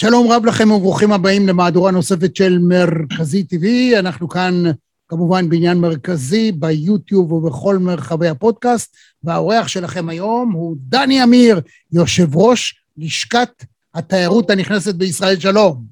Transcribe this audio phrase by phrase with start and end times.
[0.00, 3.98] שלום רב לכם וברוכים הבאים למהדורה נוספת של מרכזי TV.
[3.98, 4.62] אנחנו כאן
[5.08, 11.60] כמובן בעניין מרכזי ביוטיוב ובכל מרחבי הפודקאסט, והאורח שלכם היום הוא דני אמיר,
[11.92, 13.64] יושב ראש לשכת
[13.94, 15.40] התיירות הנכנסת בישראל.
[15.40, 15.84] שלום.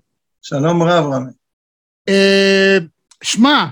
[0.43, 1.31] שלום רב, רמי.
[2.09, 2.79] אה,
[3.23, 3.67] שמע,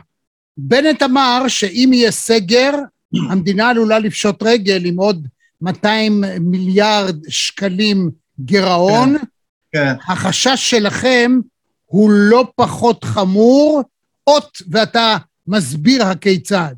[0.56, 2.72] בנט אמר שאם יהיה סגר,
[3.30, 5.28] המדינה עלולה לפשוט רגל עם עוד
[5.60, 8.10] 200 מיליארד שקלים
[8.40, 9.18] גירעון.
[9.18, 9.24] כן.
[9.72, 9.94] כן.
[10.08, 11.40] החשש שלכם
[11.84, 13.82] הוא לא פחות חמור,
[14.26, 16.74] אות ואתה מסביר הכיצד.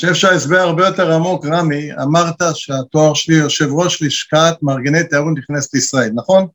[0.00, 5.74] חושב שההסבר הרבה יותר עמוק, רמי, אמרת שהתואר שלי יושב ראש לשכת מארגני תיירות נכנסת
[5.74, 6.46] לישראל, נכון?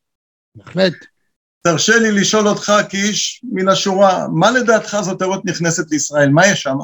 [0.56, 0.94] בהחלט.
[1.62, 6.30] תרשה לי לשאול אותך כאיש מן השורה, מה לדעתך זו תיירות נכנסת לישראל?
[6.30, 6.78] מה יש שם?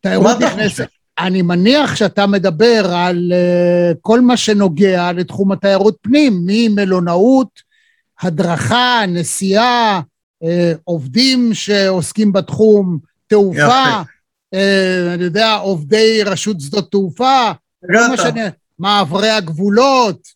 [0.00, 0.86] תיירות נכנסת,
[1.18, 7.60] אני מניח שאתה מדבר על uh, כל מה שנוגע לתחום התיירות פנים, ממלונאות,
[8.20, 10.00] הדרכה, נסיעה,
[10.44, 10.46] uh,
[10.84, 13.58] עובדים שעוסקים בתחום, תעופה.
[13.60, 14.13] יפה.
[14.54, 17.52] אה, אני יודע, עובדי רשות שדות תעופה.
[18.78, 20.28] מעברי הגבולות,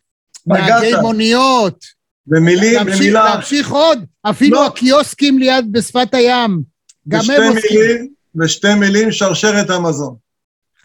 [0.47, 1.85] נהגי מוניות.
[2.27, 3.25] במילים, במילה.
[3.25, 4.67] להמשיך עוד, אפילו לא.
[4.67, 6.63] הקיוסקים ליד בשפת הים,
[7.09, 7.55] גם הם.
[7.55, 10.15] מילים, בשתי מילים, שרשרת המזון.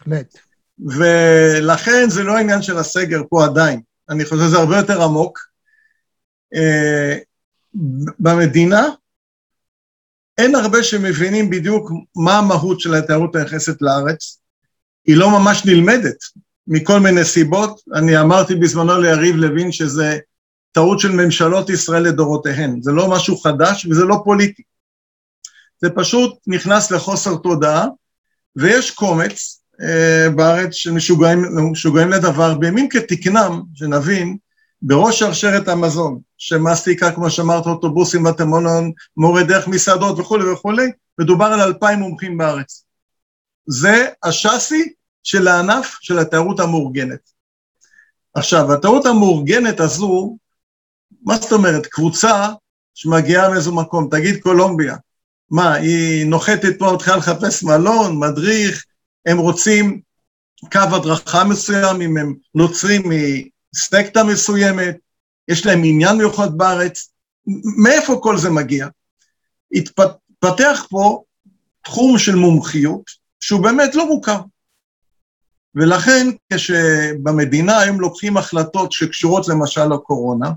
[0.06, 0.38] בהחלט.
[0.78, 3.80] ולכן זה לא העניין של הסגר פה עדיין.
[4.10, 5.38] אני חושב שזה הרבה יותר עמוק.
[6.54, 7.18] אה,
[8.18, 8.88] במדינה
[10.38, 14.40] אין הרבה שמבינים בדיוק מה המהות של התיירות הנכנסת לארץ.
[15.06, 16.16] היא לא ממש נלמדת
[16.66, 17.80] מכל מיני סיבות.
[17.94, 20.18] אני אמרתי בזמנו ליריב לוין שזה
[20.72, 22.82] טעות של ממשלות ישראל לדורותיהן.
[22.82, 24.62] זה לא משהו חדש וזה לא פוליטי.
[25.80, 27.86] זה פשוט נכנס לחוסר תודעה,
[28.56, 34.36] ויש קומץ אה, בארץ שמשוגעים לדבר, בימים כתקנם, שנבין,
[34.86, 40.86] בראש שרשרת המזון, שמעסיקה, כמו שאמרת, אוטובוסים, בתי מלון, מורי דרך, מסעדות וכולי וכולי,
[41.18, 42.84] מדובר על אלפיים מומחים בארץ.
[43.66, 47.30] זה השאסי של הענף של התיירות המאורגנת.
[48.34, 50.36] עכשיו, התיירות המאורגנת הזו,
[51.22, 51.86] מה זאת אומרת?
[51.86, 52.48] קבוצה
[52.94, 54.96] שמגיעה מאיזה מקום, תגיד קולומביה,
[55.50, 58.84] מה, היא נוחתת פה, מתחילה לחפש מלון, מדריך,
[59.26, 60.00] הם רוצים
[60.72, 63.10] קו הדרכה מסוים, אם הם נוצרים
[63.74, 64.96] סטקטה מסוימת,
[65.48, 67.12] יש להם עניין מיוחד בארץ,
[67.82, 68.88] מאיפה כל זה מגיע?
[69.72, 71.22] התפתח פה
[71.82, 74.40] תחום של מומחיות שהוא באמת לא מוכר.
[75.74, 80.50] ולכן כשבמדינה היום לוקחים החלטות שקשורות למשל לקורונה,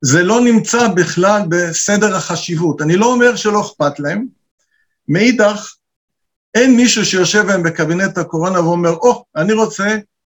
[0.00, 2.82] זה לא נמצא בכלל בסדר החשיבות.
[2.82, 4.26] אני לא אומר שלא אכפת להם,
[5.08, 5.74] מאידך,
[6.54, 9.96] אין מישהו שיושב היום בקבינט הקורונה ואומר, או, oh, אני רוצה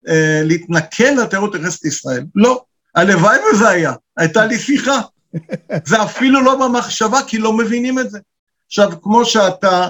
[0.09, 2.25] אה, להתנכל לתיירות נכנסת לישראל.
[2.35, 2.63] לא.
[2.95, 5.01] הלוואי וזה היה, הייתה לי שיחה.
[5.89, 8.19] זה אפילו לא במחשבה, כי לא מבינים את זה.
[8.67, 9.89] עכשיו, כמו שאתה,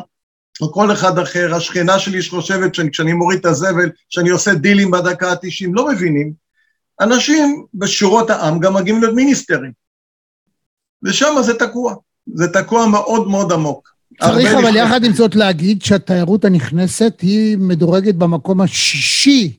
[0.62, 5.31] או כל אחד אחר, השכנה שלי שחושבת שכשאני מוריד את הזבל, שאני עושה דילים בדקה
[5.31, 6.33] ה-90, לא מבינים.
[7.01, 9.71] אנשים בשורות העם גם מגיעים להיות מיניסטרים.
[11.04, 11.95] ושם זה תקוע.
[12.33, 13.94] זה תקוע מאוד מאוד עמוק.
[14.21, 14.75] צריך אבל.
[14.75, 19.57] יחד עם זאת להגיד שהתיירות הנכנסת היא מדורגת במקום השישי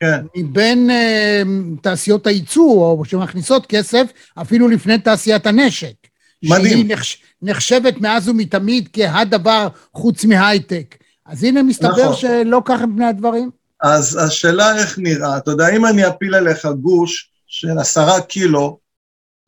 [0.00, 0.24] כן.
[0.36, 5.94] מבין uh, תעשיות הייצוא, או שמכניסות כסף, אפילו לפני תעשיית הנשק.
[6.42, 6.66] מדהים.
[6.66, 10.96] שהיא נחש, נחשבת מאז ומתמיד כהדבר חוץ מהייטק.
[11.26, 12.14] אז הנה מסתבר נכון.
[12.14, 13.50] שלא כך הם פני הדברים.
[13.82, 18.78] אז השאלה איך נראה, אתה יודע, אם אני אפיל עליך גוש של עשרה קילו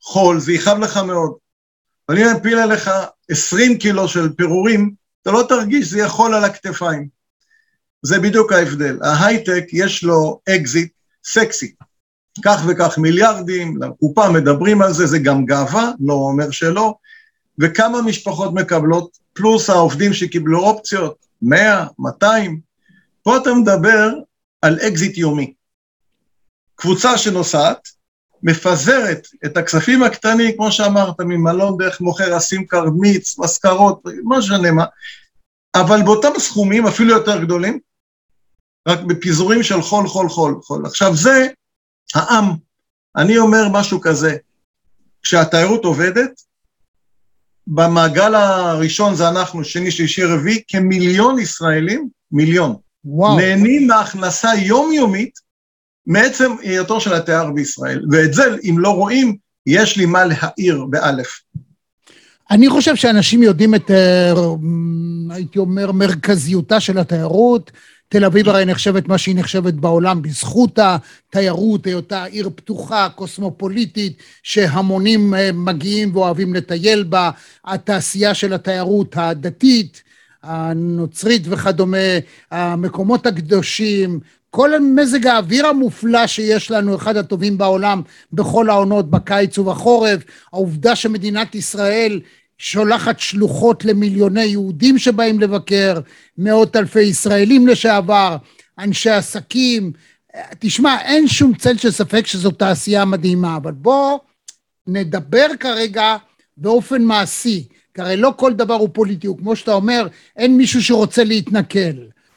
[0.02, 1.32] חול, זה יכאב לך מאוד.
[2.08, 2.90] אבל אם אפיל עליך
[3.30, 4.92] 20 קילו של פירורים,
[5.22, 7.17] אתה לא תרגיש, זה יכול על הכתפיים.
[8.02, 8.98] זה בדיוק ההבדל.
[9.02, 10.92] ההייטק יש לו אקזיט
[11.24, 11.74] סקסי.
[12.44, 16.94] כך וכך מיליארדים, לקופה מדברים על זה, זה גם גאווה, לא אומר שלא,
[17.58, 22.60] וכמה משפחות מקבלות, פלוס העובדים שקיבלו אופציות, 100, 200.
[23.22, 24.10] פה אתה מדבר
[24.62, 25.52] על אקזיט יומי.
[26.74, 27.88] קבוצה שנוסעת,
[28.42, 34.38] מפזרת את הכספים הקטנים, כמו שאמרת, ממלון דרך מוכר ה SIM card, מיץ, מזכרות, לא
[34.38, 34.84] משנה מה,
[35.74, 37.78] אבל באותם סכומים, אפילו יותר גדולים,
[38.88, 40.86] רק בפיזורים של חול, חול, חול, חול.
[40.86, 41.46] עכשיו זה
[42.14, 42.44] העם.
[43.16, 44.36] אני אומר משהו כזה,
[45.22, 46.30] כשהתיירות עובדת,
[47.66, 53.36] במעגל הראשון זה אנחנו, שני, שלישי, רביעי, כמיליון ישראלים, מיליון, וואו.
[53.36, 55.38] נהנים מהכנסה יומיומית
[56.06, 58.06] מעצם היותו של התייר בישראל.
[58.10, 59.36] ואת זה, אם לא רואים,
[59.66, 61.40] יש לי מה להעיר באלף.
[62.50, 64.32] אני חושב שאנשים יודעים את, אה,
[65.30, 67.70] הייתי אומר, מרכזיותה של התיירות.
[68.08, 75.34] תל אביב הרי נחשבת מה שהיא נחשבת בעולם בזכות התיירות, היותה עיר פתוחה, קוסמופוליטית, שהמונים
[75.34, 77.30] אה, מגיעים ואוהבים לטייל בה,
[77.64, 80.02] התעשייה של התיירות הדתית,
[80.42, 82.18] הנוצרית וכדומה,
[82.50, 84.20] המקומות הקדושים,
[84.50, 88.02] כל מזג האוויר המופלא שיש לנו, אחד הטובים בעולם
[88.32, 90.20] בכל העונות, בקיץ ובחורף,
[90.52, 92.20] העובדה שמדינת ישראל
[92.58, 96.00] שולחת שלוחות למיליוני יהודים שבאים לבקר,
[96.38, 98.36] מאות אלפי ישראלים לשעבר,
[98.78, 99.92] אנשי עסקים.
[100.58, 104.18] תשמע, אין שום צל של ספק שזו תעשייה מדהימה, אבל בוא
[104.86, 106.16] נדבר כרגע
[106.56, 107.68] באופן מעשי.
[107.94, 110.06] כי הרי לא כל דבר הוא פוליטי, הוא כמו שאתה אומר,
[110.36, 111.78] אין מישהו שרוצה להתנכל.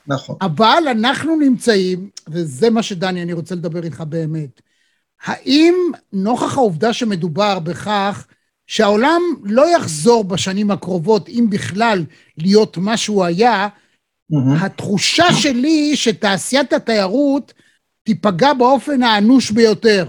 [0.07, 0.35] נכון.
[0.41, 4.61] אבל אנחנו נמצאים, וזה מה שדני, אני רוצה לדבר איתך באמת,
[5.23, 5.75] האם
[6.13, 8.27] נוכח העובדה שמדובר בכך
[8.71, 12.03] שהעולם לא יחזור בשנים הקרובות, אם בכלל,
[12.37, 14.65] להיות מה שהוא היה, mm-hmm.
[14.65, 17.53] התחושה שלי שתעשיית התיירות
[18.03, 20.05] תיפגע באופן האנוש ביותר.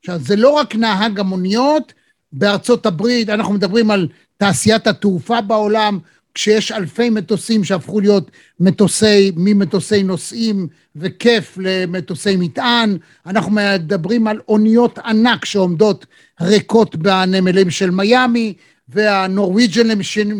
[0.00, 1.92] עכשיו, זה לא רק נהג המוניות,
[2.32, 5.98] בארצות הברית, אנחנו מדברים על תעשיית התעופה בעולם,
[6.38, 8.30] כשיש אלפי מטוסים שהפכו להיות
[8.60, 12.96] מטוסי, ממטוסי נוסעים וכיף למטוסי מטען,
[13.26, 16.06] אנחנו מדברים על אוניות ענק שעומדות
[16.40, 18.54] ריקות בנמלים של מיאמי,
[18.88, 19.88] והנורוויג'ן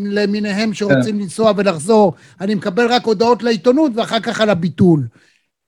[0.06, 1.22] למיניהם שרוצים כן.
[1.22, 5.06] לנסוע ולחזור, אני מקבל רק הודעות לעיתונות ואחר כך על הביטול.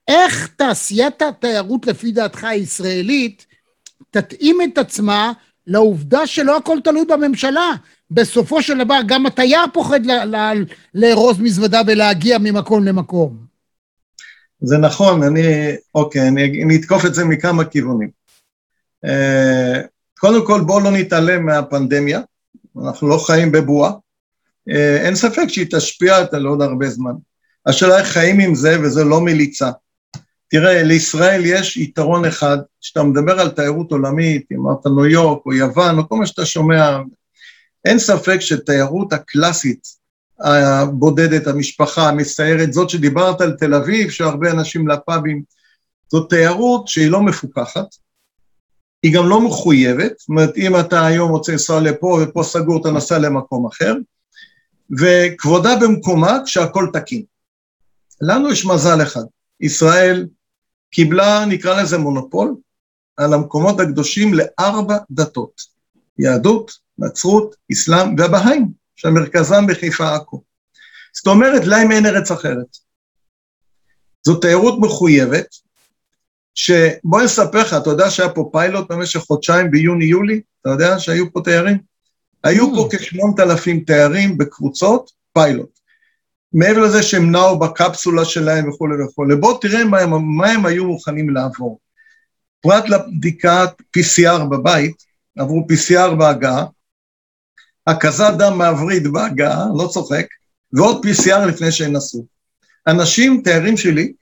[0.07, 3.45] איך תעשיית התיירות לפי דעתך הישראלית
[4.11, 5.31] תתאים את עצמה
[5.67, 7.71] לעובדה שלא הכל תלוי בממשלה.
[8.13, 9.99] בסופו של דבר גם התייר פוחד
[10.93, 13.37] לארוז מזוודה ולהגיע ממקום למקום.
[14.61, 15.41] זה נכון, אני,
[15.95, 18.09] אוקיי, אני, אני אתקוף את זה מכמה כיוונים.
[19.05, 19.81] אה,
[20.19, 22.21] קודם כל בואו לא נתעלם מהפנדמיה,
[22.83, 23.91] אנחנו לא חיים בבועה,
[24.69, 27.13] אה, אין ספק שהיא תשפיע על עוד הרבה זמן.
[27.65, 29.71] השאלה איך חיים עם זה, וזה לא מליצה.
[30.47, 35.97] תראה, לישראל יש יתרון אחד, כשאתה מדבר על תיירות עולמית, אמרת ניו יורק או יוון
[35.97, 36.99] או כל מה שאתה שומע,
[37.85, 39.87] אין ספק שתיירות הקלאסית,
[40.39, 45.43] הבודדת, המשפחה, המסיירת, זאת שדיברת על תל אביב, שהרבה אנשים לפאבים,
[46.11, 47.95] זאת תיירות שהיא לא מפוקחת,
[49.03, 52.91] היא גם לא מחויבת, זאת אומרת, אם אתה היום רוצה לנסוע לפה ופה סגור, אתה
[52.91, 53.93] נסע למקום אחר,
[54.99, 57.23] וכבודה במקומה כשהכול תקין.
[58.21, 59.23] לנו יש מזל אחד,
[59.59, 60.27] ישראל
[60.91, 62.55] קיבלה, נקרא לזה מונופול,
[63.17, 65.61] על המקומות הקדושים לארבע דתות,
[66.19, 70.43] יהדות, נצרות, אסלאם והבהאים, שמרכזם בחיפה עכו.
[71.15, 72.77] זאת אומרת, להם אין ארץ אחרת.
[74.25, 75.47] זו תיירות מחויבת,
[76.55, 80.41] שבוא נספר לך, אתה יודע שהיה פה פיילוט במשך חודשיים ביוני-יולי?
[80.61, 81.77] אתה יודע שהיו פה תיירים?
[82.43, 82.97] היו פה mm.
[82.97, 85.79] כשמונת אלפים תיירים בקבוצות, פיילוט.
[86.53, 89.35] מעבר לזה שהם נעו בקפסולה שלהם וכולי וכולי.
[89.35, 91.79] בואו תראה מה הם, מה הם היו מוכנים לעבור.
[92.61, 94.95] פרט לבדיקת PCR בבית,
[95.37, 96.65] עברו PCR בהגעה,
[97.87, 100.25] הקזת דם מהווריד בהגעה, לא צוחק,
[100.73, 102.25] ועוד PCR לפני שהם נסעו.
[102.87, 104.13] אנשים, תיירים שלי,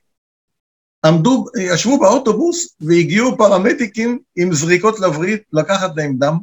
[1.06, 6.38] עמדו, ישבו באוטובוס והגיעו פרמדיקים עם זריקות לווריד לקחת להם דם,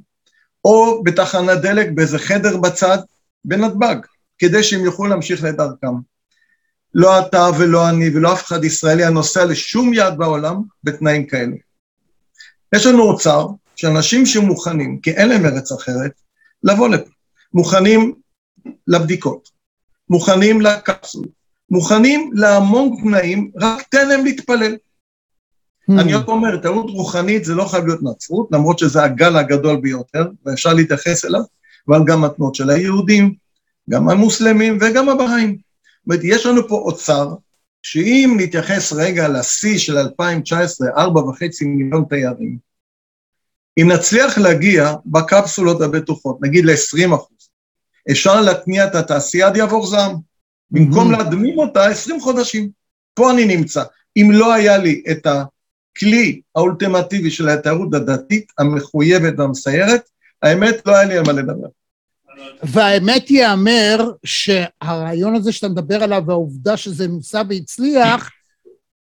[0.65, 2.99] או בתחנת דלק באיזה חדר בצד
[3.45, 3.97] בנתב"ג.
[4.39, 5.95] כדי שהם יוכלו להמשיך לדרכם.
[6.95, 11.57] לא אתה ולא אני ולא אף אחד ישראלי הנוסע לשום יעד בעולם בתנאים כאלה.
[12.75, 13.47] יש לנו אוצר
[13.77, 16.13] שאנשים שמוכנים, כי אין להם ארץ אחרת,
[16.67, 17.11] לבוא לפה.
[17.55, 18.15] מוכנים
[18.87, 19.49] לבדיקות,
[20.11, 21.27] מוכנים לקפסול,
[21.71, 24.77] מוכנים להמון תנאים, רק תן להם להתפלל.
[25.91, 26.01] Hmm.
[26.01, 30.27] אני עוד אומר, תיירות רוחנית זה לא חייב להיות נצרות, למרות שזה הגל הגדול ביותר,
[30.47, 31.41] ואפשר להתייחס אליו,
[31.89, 33.35] אבל גם התנועות של היהודים,
[33.91, 35.51] גם המוסלמים וגם הבהאים.
[35.51, 37.35] זאת אומרת, יש לנו פה אוצר,
[37.83, 42.59] שאם נתייחס רגע לשיא של 2019, 4.5 מיליון תיירים,
[43.79, 47.49] אם נצליח להגיע בקפסולות הבטוחות, נגיד ל-20 אחוז,
[48.11, 50.17] אפשר להתניע את התעשייה עד יעבור זעם.
[50.71, 51.19] במקום mm-hmm.
[51.19, 52.71] להדמים אותה 20 חודשים.
[53.15, 53.83] פה אני נמצא.
[54.17, 60.03] אם לא היה לי את הכלי האולטימטיבי של התיירות הדתית, המחויבת והמסיירת,
[60.43, 61.67] האמת לא היה לי על מה לדבר.
[62.63, 68.31] והאמת ייאמר שהרעיון הזה שאתה מדבר עליו והעובדה שזה נוסע והצליח,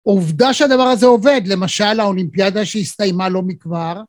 [0.03, 1.41] עובדה שהדבר הזה עובד.
[1.47, 4.01] למשל, האולימפיאדה שהסתיימה לא מכבר,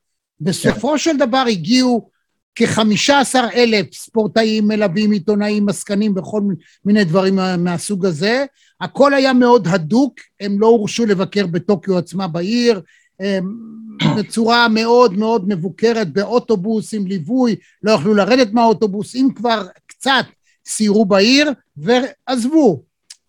[0.41, 2.09] בסופו של דבר הגיעו
[2.55, 6.41] כחמישה עשר אלף ספורטאים, מלווים, עיתונאים, עסקנים וכל
[6.85, 8.45] מיני דברים מהסוג הזה.
[8.81, 12.81] הכל היה מאוד הדוק, הם לא הורשו לבקר בטוקיו עצמה בעיר,
[14.17, 20.25] בצורה מאוד מאוד מבוקרת באוטובוס עם ליווי, לא יכלו לרדת מהאוטובוס, אם כבר קצת
[20.65, 22.83] סיירו בעיר ועזבו.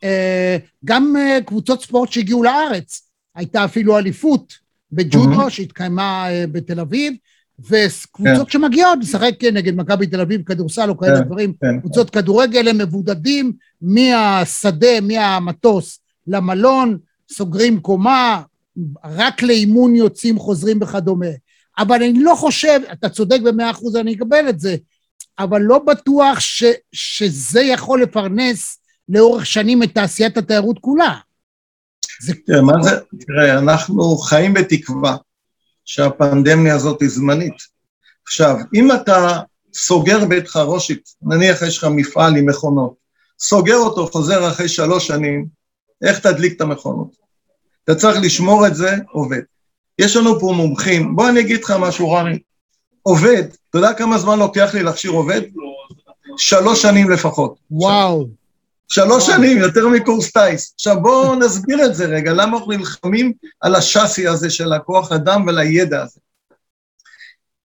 [0.04, 4.54] אה, גם אה, קבוצות ספורט שהגיעו לארץ, הייתה אפילו אליפות
[4.92, 5.50] בג'ודו mm-hmm.
[5.50, 7.14] שהתקיימה אה, בתל אביב,
[7.60, 8.50] וקבוצות כן.
[8.50, 12.10] שמגיעות לשחק נגד מכבי תל אביב, כדורסל או כאלה כן, דברים, כן, קבוצות.
[12.10, 16.98] כדורגל הם מבודדים מהשדה, מהמטוס למלון,
[17.32, 18.42] סוגרים קומה,
[19.04, 21.26] רק לאימון יוצאים, חוזרים וכדומה.
[21.78, 24.76] אבל אני לא חושב, אתה צודק במאה אחוז, אני אקבל את זה,
[25.38, 28.78] אבל לא בטוח ש, שזה יכול לפרנס
[29.08, 31.14] לאורך שנים את תעשיית התיירות כולה.
[32.20, 32.32] זה...
[32.46, 32.90] תראה, מה זה?
[33.26, 35.16] תראה, אנחנו חיים בתקווה.
[35.90, 37.54] שהפנדמיה הזאת היא זמנית.
[38.26, 39.40] עכשיו, אם אתה
[39.74, 42.94] סוגר בית חרושית, נניח יש לך מפעל עם מכונות,
[43.40, 45.46] סוגר אותו, חוזר אחרי שלוש שנים,
[46.02, 47.10] איך תדליק את המכונות?
[47.84, 49.40] אתה צריך לשמור את זה, עובד.
[49.98, 52.38] יש לנו פה מומחים, בוא אני אגיד לך משהו, רמי,
[53.02, 55.40] עובד, אתה יודע כמה זמן לוקח לי להכשיר עובד?
[56.36, 57.54] שלוש שנים לפחות.
[57.70, 58.28] וואו.
[58.90, 60.72] שלוש שנים, יותר מקורס טיס.
[60.74, 65.46] עכשיו בואו נסביר את זה רגע, למה אנחנו נלחמים על השאסי הזה של הכוח אדם
[65.46, 66.20] ועל הידע הזה.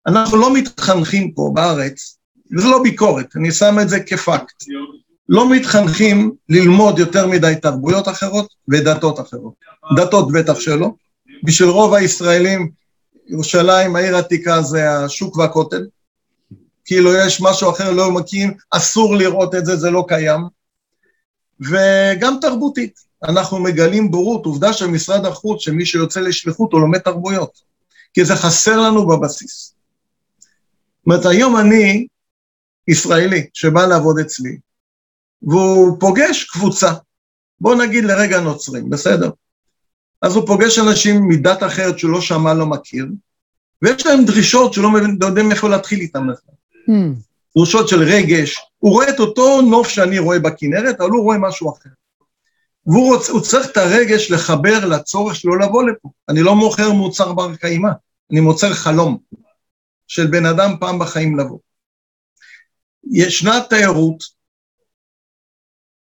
[0.07, 2.19] אנחנו לא מתחנכים פה בארץ,
[2.57, 4.64] וזה לא ביקורת, אני שם את זה כפקט.
[5.28, 9.54] לא מתחנכים ללמוד יותר מדי תרבויות אחרות ודתות אחרות.
[9.97, 10.90] דתות בטח שלא.
[11.45, 12.71] בשביל רוב הישראלים,
[13.26, 15.87] ירושלים, העיר העתיקה זה השוק והכותל.
[16.85, 20.40] כאילו יש משהו אחר, לא מכירים, אסור לראות את זה, זה לא קיים.
[21.61, 23.00] וגם תרבותית.
[23.25, 27.61] אנחנו מגלים בורות, עובדה שמשרד החוץ, שמי שיוצא לשליחות הוא לומד תרבויות,
[28.14, 29.75] כי זה חסר לנו בבסיס.
[30.40, 32.06] זאת אומרת, היום אני
[32.88, 34.58] ישראלי שבא לעבוד אצלי,
[35.42, 36.92] והוא פוגש קבוצה,
[37.61, 39.30] בואו נגיד לרגע נוצרים, בסדר?
[40.23, 43.06] אז הוא פוגש אנשים מדת אחרת שהוא לא שמע, לא מכיר,
[43.82, 46.54] ויש להם דרישות שהוא לא, מבין, לא יודע מאיפה להתחיל איתם בכלל.
[46.88, 47.33] Hmm.
[47.56, 51.73] דרישות של רגש, הוא רואה את אותו נוף שאני רואה בכנרת, אבל הוא רואה משהו
[51.73, 51.90] אחר.
[52.87, 56.08] והוא רוצ, צריך את הרגש לחבר לצורך שלו לבוא לפה.
[56.28, 57.90] אני לא מוכר מוצר בר קיימא,
[58.32, 59.18] אני מוצר חלום
[60.06, 61.58] של בן אדם פעם בחיים לבוא.
[63.12, 64.25] ישנה תיירות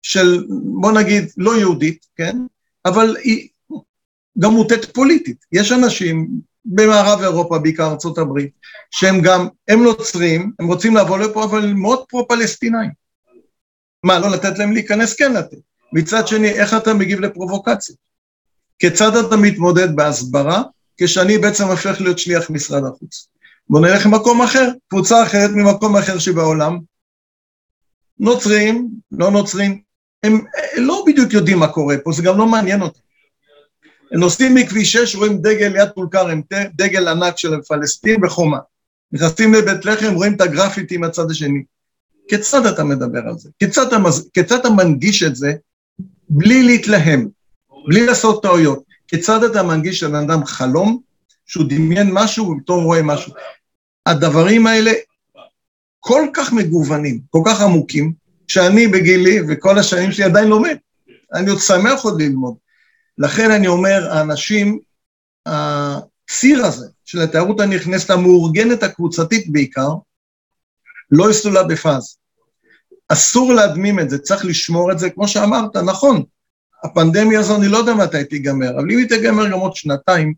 [0.02, 0.46] של,
[0.80, 2.36] בוא נגיד, לא יהודית, כן?
[2.84, 3.48] אבל היא
[4.38, 5.44] גם מוטט פוליטית.
[5.52, 6.28] יש אנשים
[6.70, 8.50] במערב אירופה, בעיקר ארצות הברית,
[8.90, 12.90] שהם גם, הם נוצרים, הם רוצים לבוא לפה, אבל הם מאוד פרו-פלסטינאים.
[14.04, 15.14] מה, לא לתת להם להיכנס?
[15.14, 15.56] כן לתת.
[15.92, 17.94] מצד שני, איך אתה מגיב לפרובוקציה?
[18.78, 20.62] כיצד אתה מתמודד בהסברה,
[20.96, 23.28] כשאני בעצם הופך להיות שליח משרד החוץ?
[23.68, 26.78] בוא נלך למקום אחר, קבוצה אחרת ממקום אחר שבעולם.
[28.18, 29.80] נוצרים, לא נוצרים,
[30.22, 30.40] הם
[30.76, 33.00] לא בדיוק יודעים מה קורה פה, זה גם לא מעניין אותם.
[34.12, 36.40] נוסעים מכביש 6, רואים דגל ליד טול כרם,
[36.74, 38.58] דגל ענק של פלסטין וחומה.
[39.12, 41.62] נכנסים לבית לחם, רואים את הגרפיטי מהצד השני.
[42.28, 43.50] כיצד אתה מדבר על זה?
[43.58, 43.96] כיצד אתה.
[44.34, 45.52] כיצד אתה מנגיש את זה
[46.28, 47.28] בלי להתלהם,
[47.86, 48.82] בלי לעשות טעויות?
[49.08, 51.00] כיצד אתה מנגיש לבן אדם חלום
[51.46, 53.32] שהוא דמיין משהו ופתאום רואה משהו?
[54.06, 54.92] הדברים האלה
[56.00, 58.12] כל כך מגוונים, כל כך עמוקים,
[58.48, 60.76] שאני בגילי וכל השנים שלי עדיין לומד.
[61.34, 62.54] אני עוד שמח עוד ללמוד.
[63.20, 64.78] לכן אני אומר, האנשים,
[65.46, 69.88] הציר הזה של התיירות הנכנסת המאורגנת הקבוצתית בעיקר,
[71.10, 72.16] לא יסלולה בפאז.
[73.08, 76.22] אסור להדמים את זה, צריך לשמור את זה, כמו שאמרת, נכון,
[76.84, 80.34] הפנדמיה הזו, אני לא יודע מתי תיגמר, אבל אם היא תיגמר גם עוד שנתיים,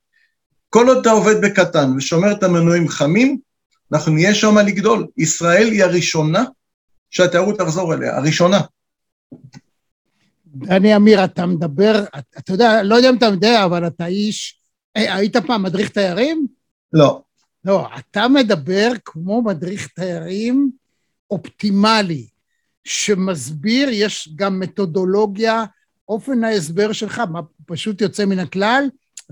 [0.71, 3.39] כל עוד אתה עובד בקטן ושומר את המנועים חמים,
[3.93, 5.07] אנחנו נהיה שם לגדול.
[5.17, 6.45] ישראל היא הראשונה
[7.11, 8.61] שהתיירות תחזור אליה, הראשונה.
[10.55, 12.05] דני אמיר, אתה מדבר,
[12.39, 14.61] אתה יודע, לא יודע אם אתה יודע, אבל אתה איש,
[14.97, 16.47] אה, היית פעם מדריך תיירים?
[16.93, 17.23] לא.
[17.65, 20.71] לא, אתה מדבר כמו מדריך תיירים
[21.31, 22.27] אופטימלי
[22.85, 25.65] שמסביר, יש גם מתודולוגיה,
[26.09, 27.23] אופן ההסבר שלך
[27.67, 28.85] פשוט יוצא מן הכלל,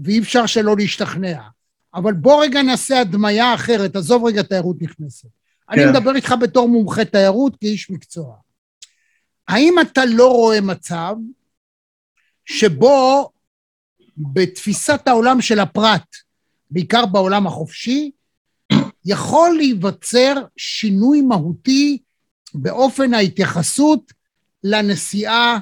[0.05, 1.41] ואי אפשר שלא להשתכנע.
[1.95, 5.29] אבל בוא רגע נעשה הדמיה אחרת, עזוב רגע תיירות נכנסת.
[5.73, 5.81] כן.
[5.81, 8.37] אני מדבר איתך בתור מומחה תיירות, כאיש מקצוע.
[9.51, 11.15] האם אתה לא רואה מצב
[12.45, 13.31] שבו
[14.17, 16.07] בתפיסת העולם של הפרט,
[16.71, 18.11] בעיקר בעולם החופשי,
[19.05, 21.99] יכול להיווצר שינוי מהותי
[22.55, 24.13] באופן ההתייחסות
[24.65, 25.59] לנסיעה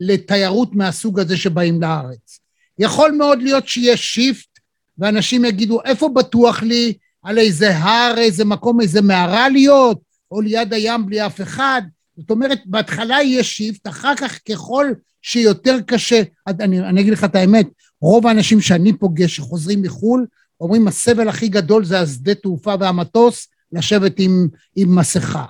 [0.00, 2.40] לתיירות מהסוג הזה שבאים לארץ.
[2.78, 4.58] יכול מאוד להיות שיהיה shift
[4.98, 10.00] ואנשים יגידו, איפה בטוח לי על איזה הר, איזה מקום, איזה מערה להיות,
[10.30, 11.82] או ליד הים בלי אף אחד.
[12.16, 14.92] זאת אומרת, בהתחלה יהיה shift, אחר כך ככל
[15.22, 17.66] שיותר קשה, אני, אני אגיד לך את האמת,
[18.00, 20.26] רוב האנשים שאני פוגש שחוזרים מחו"ל,
[20.60, 25.44] אומרים הסבל הכי גדול זה השדה תעופה והמטוס, לשבת עם, עם מסכה.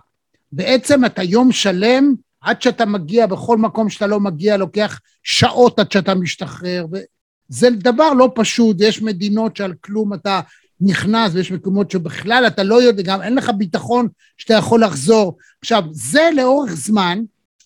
[0.52, 5.92] בעצם אתה יום שלם, עד שאתה מגיע, בכל מקום שאתה לא מגיע, לוקח שעות עד
[5.92, 10.40] שאתה משתחרר, וזה דבר לא פשוט, יש מדינות שעל כלום אתה
[10.80, 15.37] נכנס, ויש מקומות שבכלל אתה לא יודע, גם אין לך ביטחון שאתה יכול לחזור.
[15.61, 17.18] עכשיו, זה לאורך זמן,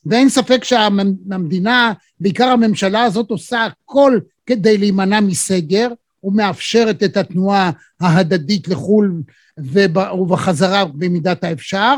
[0.07, 5.89] ואין ספק שהמדינה, בעיקר הממשלה הזאת, עושה הכל כדי להימנע מסגר,
[6.25, 9.23] ומאפשרת את התנועה ההדדית לחו"ל
[9.59, 11.95] ובחזרה במידת האפשר,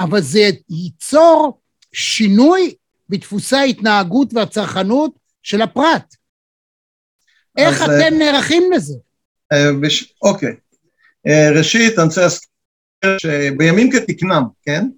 [0.00, 1.60] אבל זה ייצור
[1.92, 2.74] שינוי
[3.08, 6.14] בדפוסי ההתנהגות והצרכנות של הפרט.
[7.56, 8.94] איך אתם אה, נערכים לזה?
[9.52, 9.70] אה,
[10.22, 10.54] אוקיי.
[11.26, 12.50] אה, ראשית, אני רוצה להזכיר
[13.18, 14.88] שבימים כתקנם, כן?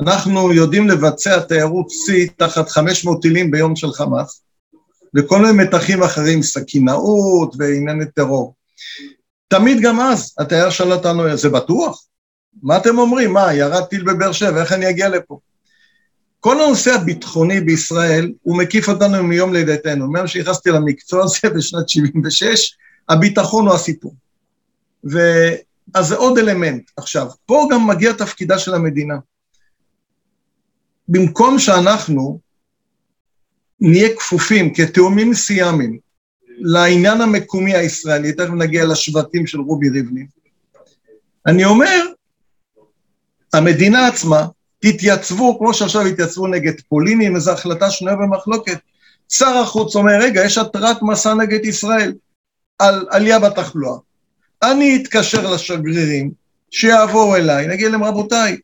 [0.00, 4.42] אנחנו יודעים לבצע תיירות שיא תחת 500 טילים ביום של חמאס,
[5.16, 8.54] וכל מיני מתחים אחרים, סכינאות וענייני טרור.
[9.48, 12.04] תמיד גם אז, התייר שאל אותנו, זה בטוח?
[12.62, 13.32] מה אתם אומרים?
[13.32, 15.38] מה, ירד טיל בבאר שבע, איך אני אגיע לפה?
[16.40, 20.10] כל הנושא הביטחוני בישראל, הוא מקיף אותנו מיום לידתנו.
[20.12, 22.76] מיום שנכנסתי למקצוע הזה בשנת 76',
[23.08, 24.14] הביטחון הוא הסיפור.
[25.12, 25.18] ו...
[25.94, 26.90] אז זה עוד אלמנט.
[26.96, 29.14] עכשיו, פה גם מגיע תפקידה של המדינה.
[31.08, 32.38] במקום שאנחנו
[33.80, 35.98] נהיה כפופים כתאומים סיאמיים
[36.58, 40.26] לעניין המקומי הישראלי, תכף נגיע לשבטים של רובי ריבלין,
[41.46, 42.00] אני אומר,
[43.52, 44.46] המדינה עצמה,
[44.78, 48.78] תתייצבו, כמו שעכשיו התייצבו נגד פולינים, איזו החלטה שנויה במחלוקת.
[49.28, 52.12] שר החוץ אומר, רגע, יש התרעת מסע נגד ישראל
[52.78, 53.98] על עלייה בתחלואה.
[54.62, 56.30] אני אתקשר לשגרירים,
[56.70, 58.56] שיעברו אליי, נגיד להם, רבותיי,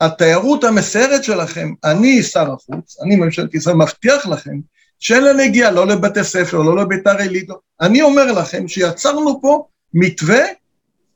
[0.00, 4.60] התיירות המסיירת שלכם, אני שר החוץ, אני ממשלת ישראל, מבטיח לכם
[4.98, 7.58] שאין לה נגיעה לא לבתי ספר, לא לביתר עילית, לא.
[7.80, 10.44] אני אומר לכם שיצרנו פה מתווה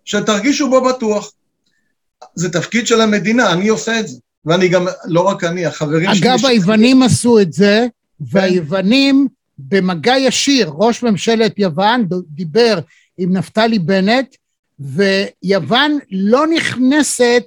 [0.05, 1.33] שתרגישו בו בטוח.
[2.35, 4.19] זה תפקיד של המדינה, אני עושה את זה.
[4.45, 6.31] ואני גם, לא רק אני, החברים שלי...
[6.31, 7.87] אגב, היוונים עשו את זה,
[8.21, 12.79] והיוונים במגע ישיר, ראש ממשלת יוון דיבר
[13.19, 14.37] עם נפתלי בנט,
[14.79, 17.45] ויוון לא נכנסת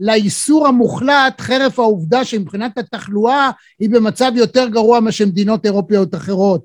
[0.00, 6.64] לאיסור המוחלט, חרף העובדה שמבחינת התחלואה היא במצב יותר גרוע מאשר מדינות אירופיות אחרות.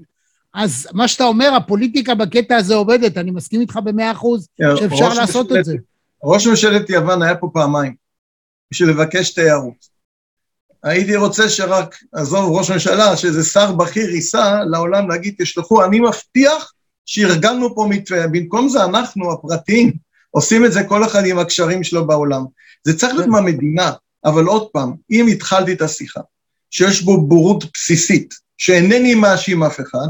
[0.54, 5.46] אז מה שאתה אומר, הפוליטיקה בקטע הזה עובדת, אני מסכים איתך במאה אחוז שאפשר לעשות
[5.46, 5.76] משלת, את זה.
[6.24, 7.96] ראש ממשלת יוון היה פה פעמיים,
[8.72, 9.95] בשביל לבקש תיירות.
[10.86, 16.74] הייתי רוצה שרק, עזוב ראש ממשלה, שאיזה שר בכיר ייסע לעולם להגיד, תשלחו, אני מבטיח
[17.06, 19.94] שארגנו פה מתווה, במקום זה אנחנו, הפרטיים,
[20.32, 22.46] עושים את זה כל אחד עם הקשרים שלו בעולם.
[22.84, 23.92] זה צריך להיות מהמדינה,
[24.26, 26.22] אבל עוד פעם, אם התחלתי את השיחה,
[26.72, 30.08] שיש בו בורות בסיסית, שאינני מאשים אף אחד,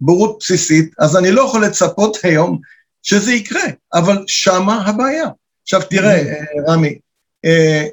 [0.00, 2.58] בורות בסיסית, אז אני לא יכול לצפות היום
[3.02, 5.28] שזה יקרה, אבל שמה הבעיה.
[5.62, 6.68] עכשיו תראה, mm-hmm.
[6.68, 6.98] אה, רמי,
[7.44, 7.86] אה,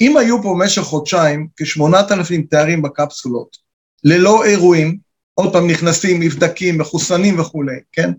[0.00, 3.56] אם היו פה במשך חודשיים כשמונת אלפים תיירים בקפסולות,
[4.04, 4.98] ללא אירועים,
[5.34, 8.10] עוד פעם נכנסים, נבדקים, מחוסנים וכולי, כן?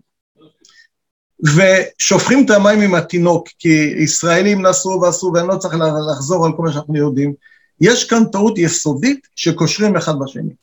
[1.43, 5.75] ושופכים את המים עם התינוק, כי ישראלים נסעו ועשו, ואני לא צריך
[6.11, 7.33] לחזור על כל מה שאנחנו יודעים.
[7.81, 10.53] יש כאן טעות יסודית שקושרים אחד בשני.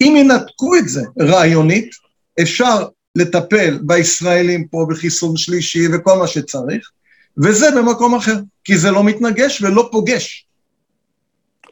[0.00, 1.90] אם ינתקו את זה רעיונית,
[2.42, 6.90] אפשר לטפל בישראלים פה בחיסון שלישי וכל מה שצריך,
[7.44, 8.36] וזה במקום אחר,
[8.68, 10.46] כי זה לא מתנגש ולא פוגש.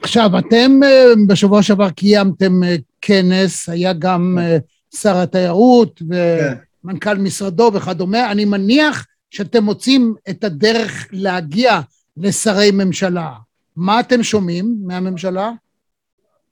[0.03, 4.57] עכשיו, אתם אה, בשבוע שעבר קיימתם אה, כנס, היה גם אה,
[4.95, 6.03] שר התיירות.
[6.11, 6.55] כן.
[6.85, 11.81] מנכ"ל משרדו וכדומה, אני מניח שאתם מוצאים את הדרך להגיע
[12.17, 13.33] לשרי ממשלה.
[13.77, 15.51] מה אתם שומעים מהממשלה?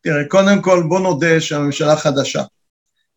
[0.01, 2.43] תראה, קודם כל בוא נודה שהממשלה חדשה.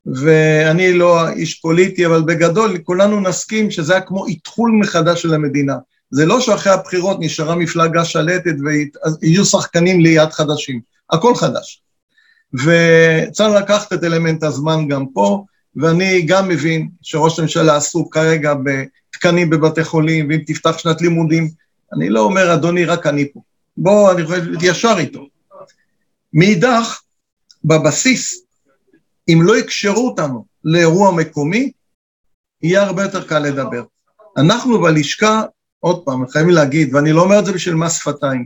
[0.05, 5.75] ואני לא איש פוליטי, אבל בגדול כולנו נסכים שזה היה כמו אתחול מחדש של המדינה.
[6.11, 11.81] זה לא שאחרי הבחירות נשארה מפלגה שלטת ויהיו שחקנים ליד חדשים, הכל חדש.
[12.53, 15.43] וצריך לקחת את אלמנט הזמן גם פה,
[15.75, 21.49] ואני גם מבין שראש הממשלה עסוק כרגע בתקנים בבתי חולים, ואם תפתח שנת לימודים,
[21.93, 23.41] אני לא אומר, אדוני, רק אני פה.
[23.77, 25.27] בוא, אני חושב, ישר איתו.
[26.33, 27.01] מאידך,
[27.65, 28.43] בבסיס,
[29.29, 31.71] אם לא יקשרו אותנו לאירוע מקומי,
[32.61, 33.83] יהיה הרבה יותר קל לדבר.
[34.37, 35.43] אנחנו בלשכה,
[35.79, 38.45] עוד פעם, חייבים להגיד, ואני לא אומר את זה בשביל מס שפתיים,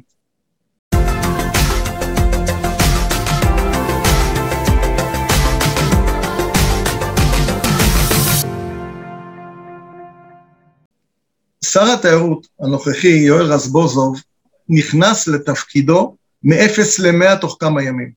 [11.66, 14.22] שר התיירות הנוכחי, יואל רזבוזוב,
[14.70, 18.12] נכנס לתפקידו מ-0 ל-100 תוך כמה ימים.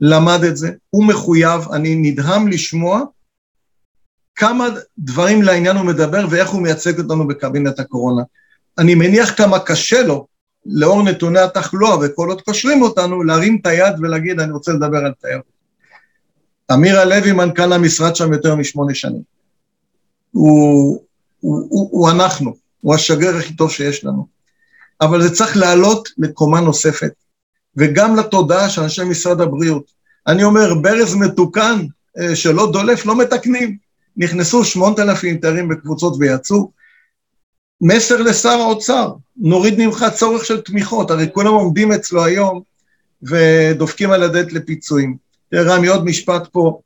[0.00, 3.00] למד את זה, הוא מחויב, אני נדהם לשמוע
[4.34, 8.22] כמה דברים לעניין הוא מדבר ואיך הוא מייצג אותנו בקבינט הקורונה.
[8.78, 10.26] אני מניח כמה קשה לו,
[10.66, 15.12] לאור נתוני התחלואה וכל עוד קושרים אותנו, להרים את היד ולהגיד אני רוצה לדבר על
[15.20, 15.54] תיירות.
[16.72, 19.22] אמיר הלוי, מנכ"ל המשרד שם יותר משמונה שנים.
[20.32, 21.02] הוא,
[21.40, 24.26] הוא, הוא, הוא אנחנו, הוא השגריר הכי טוב שיש לנו.
[25.00, 27.12] אבל זה צריך לעלות לקומה נוספת,
[27.76, 29.90] וגם לתודעה של אנשי משרד הבריאות.
[30.26, 31.86] אני אומר, ברז מתוקן
[32.18, 33.76] אה, שלא דולף, לא מתקנים.
[34.16, 36.70] נכנסו שמונת אלפים תיירים בקבוצות ויצאו.
[37.86, 42.60] מסר לשר האוצר, נוריד ממך צורך של תמיכות, הרי כולם עומדים אצלו היום
[43.22, 45.16] ודופקים על הדלת לפיצויים.
[45.50, 46.80] תראה, רמי, עוד משפט פה.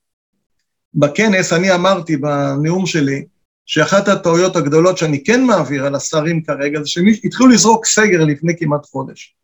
[0.95, 3.25] בכנס אני אמרתי בנאום שלי,
[3.67, 8.57] שאחת הטעויות הגדולות שאני כן מעביר על השרים כרגע, זה שהם התחילו לזרוק סגר לפני
[8.59, 9.35] כמעט חודש.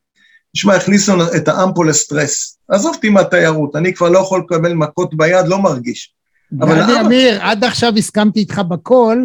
[0.55, 2.59] תשמע, הכניסו את העם פה לסטרס.
[2.69, 6.14] עזוב אותי מהתיירות, אני כבר לא יכול לקבל מכות ביד, לא מרגיש.
[6.61, 9.19] אבל אמיר, עד עכשיו הסכמתי איתך בכל,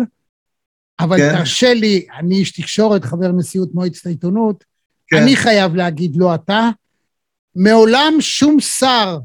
[0.99, 1.37] אבל כן.
[1.37, 4.63] תרשה לי, אני איש תקשורת, חבר נשיאות מועצת העיתונות,
[5.07, 5.17] כן.
[5.17, 6.69] אני חייב להגיד, לא אתה,
[7.55, 9.17] מעולם שום שר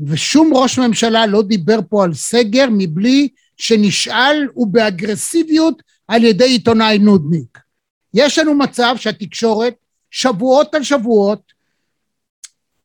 [0.00, 7.58] ושום ראש ממשלה לא דיבר פה על סגר מבלי שנשאל ובאגרסיביות על ידי עיתונאי נודניק.
[8.14, 9.74] יש לנו מצב שהתקשורת
[10.10, 11.52] שבועות על שבועות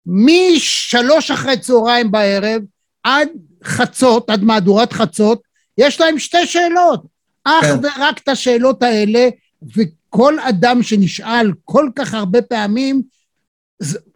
[0.06, 2.62] משלוש אחרי צהריים בערב
[3.04, 3.30] עד
[3.64, 5.42] חצות, עד מהדורת חצות,
[5.78, 7.04] יש להם שתי שאלות,
[7.50, 7.80] אך כן.
[7.84, 9.30] ורק את השאלות האלה,
[9.76, 13.02] וכל אדם שנשאל כל כך הרבה פעמים,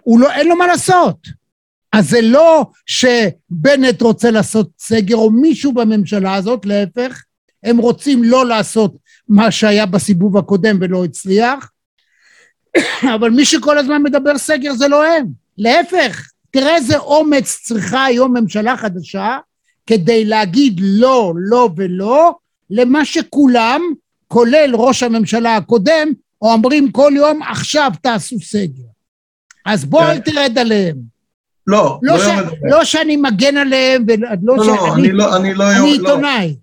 [0.03, 1.17] הוא לא, אין לו מה לעשות.
[1.93, 7.23] אז זה לא שבנט רוצה לעשות סגר או מישהו בממשלה הזאת, להפך,
[7.63, 8.95] הם רוצים לא לעשות
[9.29, 11.71] מה שהיה בסיבוב הקודם ולא הצליח,
[13.15, 15.25] אבל מי שכל הזמן מדבר סגר זה לא הם,
[15.57, 19.37] להפך, תראה איזה אומץ צריכה היום ממשלה חדשה
[19.87, 22.35] כדי להגיד לא, לא ולא
[22.75, 23.81] למה שכולם,
[24.27, 26.07] כולל ראש הממשלה הקודם,
[26.41, 28.83] אומרים כל יום עכשיו תעשו סגר.
[29.65, 30.95] אז בוא אל תרד עליהם.
[31.67, 32.27] לא, לא, לא, ש...
[32.63, 34.91] לא שאני מגן עליהם, ולא לא, לא, שאני...
[34.93, 35.71] אני לא, אני לא...
[35.71, 35.85] אני לא.
[35.85, 36.55] עיתונאי.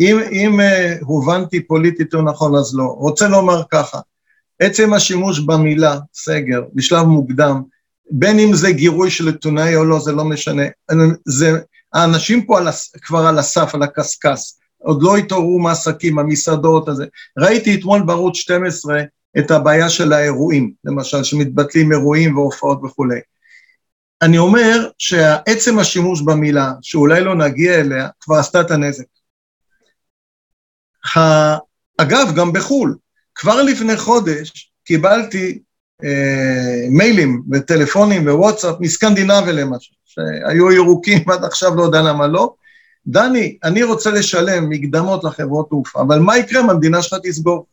[0.00, 2.84] אם, אם uh, הובנתי פוליטית או נכון, אז לא.
[2.84, 4.00] רוצה לומר ככה,
[4.60, 7.62] עצם השימוש במילה סגר בשלב מוקדם,
[8.10, 10.62] בין אם זה גירוי של עיתונאי או לא, זה לא משנה.
[11.24, 11.58] זה,
[11.92, 12.68] האנשים פה על,
[13.02, 17.06] כבר על הסף, על הקשקש, עוד לא התעוררו מעסקים, המסעדות, הזה.
[17.38, 19.02] ראיתי אתמול בערוץ 12
[19.38, 23.20] את הבעיה של האירועים, למשל, שמתבטלים אירועים והופעות וכולי.
[24.22, 29.04] אני אומר שעצם השימוש במילה, שאולי לא נגיע אליה, כבר עשתה את הנזק.
[31.98, 32.96] אגב, גם בחו"ל,
[33.34, 35.58] כבר לפני חודש קיבלתי
[36.04, 42.54] אה, מיילים וטלפונים ווואטסאפ מסקנדינביה למשל, שהיו ירוקים עד עכשיו, לא יודע למה לא.
[43.08, 47.66] דני, אני רוצה לשלם מקדמות לחברות תעופה, אבל מה יקרה אם המדינה שלך תסגור?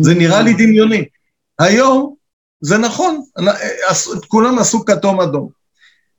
[0.00, 1.04] זה נראה לי דמיוני.
[1.58, 2.14] היום
[2.60, 3.22] זה נכון,
[4.28, 5.48] כולם עשו כתום אדום.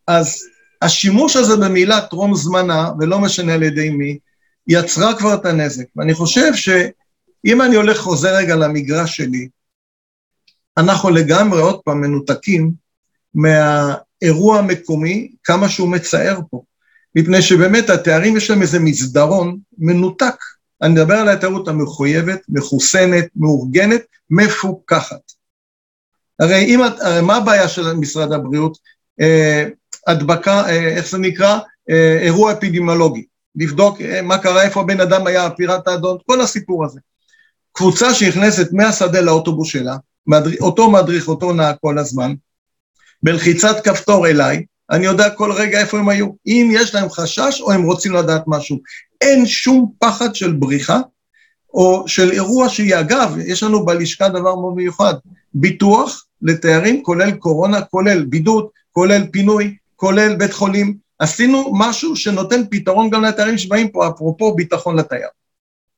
[0.07, 0.43] אז
[0.81, 4.17] השימוש הזה במילה טרום זמנה, ולא משנה על ידי מי,
[4.67, 5.85] יצרה כבר את הנזק.
[5.95, 9.47] ואני חושב שאם אני הולך, חוזר רגע למגרש שלי,
[10.77, 12.71] אנחנו לגמרי עוד פעם מנותקים
[13.33, 16.61] מהאירוע המקומי, כמה שהוא מצער פה.
[17.15, 20.35] מפני שבאמת התארים יש להם איזה מסדרון מנותק.
[20.81, 25.31] אני מדבר על התיירות המחויבת, מחוסנת, מאורגנת, מפוקחת.
[26.39, 28.77] הרי אם, הרי מה הבעיה של משרד הבריאות?
[29.21, 29.65] אה,
[30.07, 31.59] הדבקה, אה, איך זה נקרא?
[31.89, 33.25] אה, אירוע אפידמיולוגי.
[33.55, 36.99] לבדוק אה, מה קרה, איפה הבן אדם היה, פירת האדון, כל הסיפור הזה.
[37.71, 39.95] קבוצה שנכנסת מהשדה לאוטובוס שלה,
[40.27, 42.33] מדריך, אותו מדריך, אותו נהג כל הזמן,
[43.23, 47.71] בלחיצת כפתור אליי, אני יודע כל רגע איפה הם היו, אם יש להם חשש או
[47.71, 48.79] הם רוצים לדעת משהו.
[49.21, 50.99] אין שום פחד של בריחה,
[51.73, 55.13] או של אירוע שהיא, אגב, יש לנו בלשכה דבר מאוד מיוחד,
[55.53, 60.97] ביטוח לתיירים, כולל קורונה, כולל בידוד, כולל פינוי, כולל בית חולים.
[61.19, 65.27] עשינו משהו שנותן פתרון גם לתיירים שבאים פה, אפרופו ביטחון לתייר.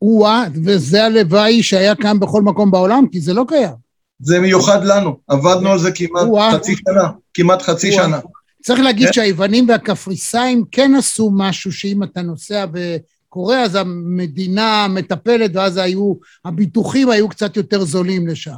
[0.01, 3.85] או-אה, וזה הלוואי שהיה קיים בכל מקום בעולם, כי זה לא קיים.
[4.19, 8.19] זה מיוחד לנו, עבדנו על זה כמעט חצי שנה, כמעט חצי שנה.
[8.65, 9.13] צריך להגיד כן?
[9.13, 16.13] שהיוונים והקפריסאים כן עשו משהו שאם אתה נוסע וקורא, אז המדינה מטפלת, ואז היו,
[16.45, 18.55] הביטוחים היו קצת יותר זולים לשם.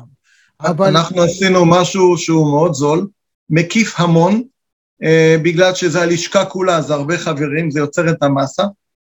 [0.61, 0.87] אבל...
[0.87, 3.07] אנחנו עשינו משהו שהוא מאוד זול,
[3.49, 4.43] מקיף המון,
[5.03, 8.63] אה, בגלל שזה הלשכה כולה, זה הרבה חברים, זה יוצר את המסה,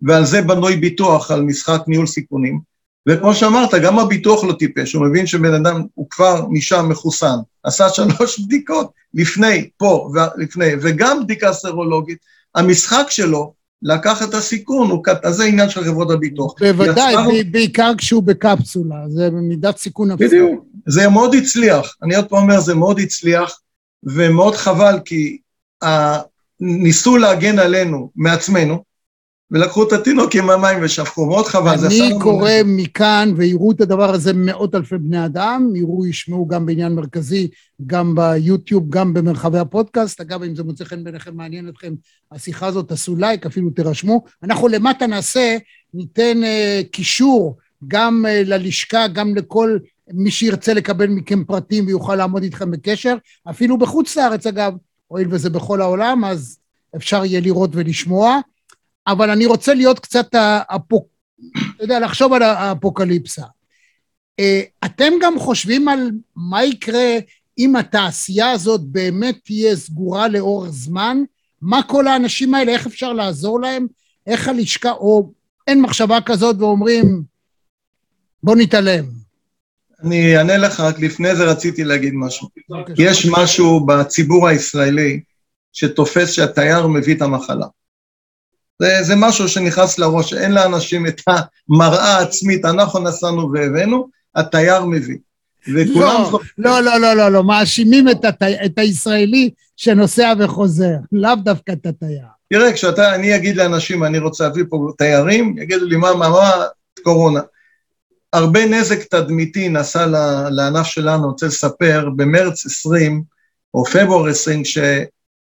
[0.03, 2.61] ועל זה בנוי ביטוח, על משחק ניהול סיכונים.
[3.09, 7.89] וכמו שאמרת, גם הביטוח לא טיפש, הוא מבין שבן אדם הוא כבר משם מחוסן, עשה
[7.95, 12.19] שלוש בדיקות לפני, פה ולפני, וגם בדיקה סרולוגית,
[12.55, 16.55] המשחק שלו לקח את הסיכון, הוא, אז זה עניין של חברות הביטוח.
[16.61, 17.51] בוודאי, יצר...
[17.51, 20.31] בעיקר כשהוא בקפסולה, זה במידת סיכון אפילו.
[20.31, 23.61] בדיוק, זה מאוד הצליח, אני עוד פעם אומר, זה מאוד הצליח,
[24.03, 25.39] ומאוד חבל, כי
[26.61, 28.90] ניסו להגן עלינו מעצמנו,
[29.51, 31.75] ולקחו את התינוק עם המים ושפכו, מאוד חבל.
[31.87, 36.95] אני קורא מכאן, ויראו את הדבר הזה מאות אלפי בני אדם, יראו, ישמעו גם בעניין
[36.95, 37.49] מרכזי,
[37.87, 40.21] גם ביוטיוב, גם במרחבי הפודקאסט.
[40.21, 41.95] אגב, אם זה מוצא חן בעיניכם, מעניין אתכם,
[42.33, 44.25] השיחה הזאת, תעשו לייק, אפילו תירשמו.
[44.43, 45.57] אנחנו למטה נעשה,
[45.95, 47.57] ניתן uh, קישור
[47.89, 49.79] גם uh, ללשכה, גם לכל
[50.13, 53.17] מי שירצה לקבל מכם פרטים ויוכל לעמוד איתכם בקשר,
[53.51, 54.73] אפילו בחוץ לארץ, אגב,
[55.07, 56.59] הואיל וזה בכל העולם, אז
[56.97, 58.41] אפשר יהיה לראות ולשמוע.
[59.13, 60.35] אבל אני רוצה להיות קצת,
[60.67, 61.07] אפוק...
[61.77, 63.45] אתה יודע, לחשוב על האפוקליפסה.
[64.41, 67.19] אה, אתם גם חושבים על מה יקרה
[67.59, 71.23] אם התעשייה הזאת באמת תהיה סגורה לאורך זמן?
[71.63, 73.87] מה כל האנשים האלה, איך אפשר לעזור להם?
[74.27, 75.33] איך הלשכה, או
[75.67, 77.23] אין מחשבה כזאת ואומרים,
[78.43, 79.05] בוא נתעלם.
[80.05, 82.49] אני אענה לך, רק לפני זה רציתי להגיד משהו.
[82.99, 85.21] יש משהו בציבור הישראלי
[85.73, 87.67] שתופס שהתייר מביא את המחלה.
[88.81, 95.19] זה, זה משהו שנכנס לראש, אין לאנשים את המראה העצמית, אנחנו נסענו והבאנו, התייר מביא.
[95.67, 98.65] לא, לא, לא, לא, לא, לא, מאשימים את, התי...
[98.65, 102.27] את הישראלי שנוסע וחוזר, לאו דווקא את התייר.
[102.53, 106.51] תראה, כשאתה, אני אגיד לאנשים, אני רוצה להביא פה תיירים, יגידו לי, מה, מה, מה,
[107.03, 107.41] קורונה.
[108.33, 110.07] הרבה נזק תדמיתי נעשה
[110.51, 113.23] לענף שלנו, אני רוצה לספר, במרץ 20,
[113.75, 114.79] או פברואר 20, כש...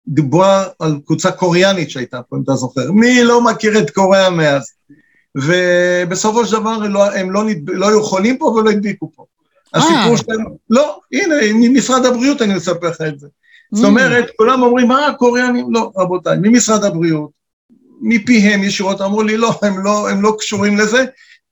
[0.07, 2.91] דיברה על קבוצה קוריאנית שהייתה פה, אם אתה זוכר.
[2.91, 4.71] מי לא מכיר את קוריאה מאז?
[5.35, 9.25] ובסופו של דבר הם לא, הם לא, לא היו חולים פה ולא הדביקו פה.
[9.73, 10.17] הסיפור אה.
[10.17, 13.27] שלהם, לא, הנה, ממשרד הבריאות אני מספר לך את זה.
[13.73, 13.87] זאת mm.
[13.87, 17.29] אומרת, כולם אומרים, אה, קוריאנים, לא, רבותיי, ממשרד הבריאות,
[18.01, 21.05] מפיהם ישירות, אמרו לי, לא, הם לא, הם לא קשורים לזה.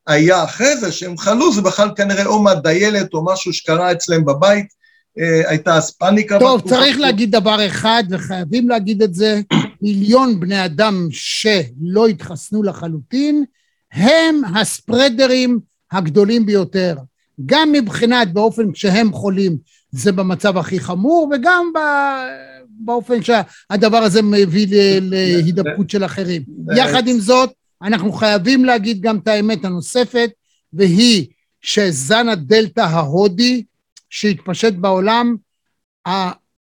[0.08, 4.68] היה אחרי זה שהם חלו, זה בכלל כנראה או מהדיילת או משהו שקרה אצלם בבית,
[5.18, 6.40] הייתה אז פאניקה.
[6.40, 9.42] טוב, צריך להגיד דבר אחד, וחייבים להגיד את זה,
[9.82, 13.44] מיליון בני אדם שלא התחסנו לחלוטין,
[13.94, 15.60] הם הספרדרים
[15.92, 16.96] הגדולים ביותר.
[17.46, 19.58] גם מבחינת באופן שהם חולים,
[19.92, 21.72] זה במצב הכי חמור, וגם
[22.70, 24.68] באופן שהדבר הזה מביא
[25.12, 26.42] להידבקות של אחרים.
[26.78, 27.50] יחד עם זאת,
[27.82, 30.30] אנחנו חייבים להגיד גם את האמת הנוספת,
[30.74, 31.26] והיא
[31.62, 33.64] שזן הדלתא ההודי,
[34.16, 35.36] שהתפשט בעולם,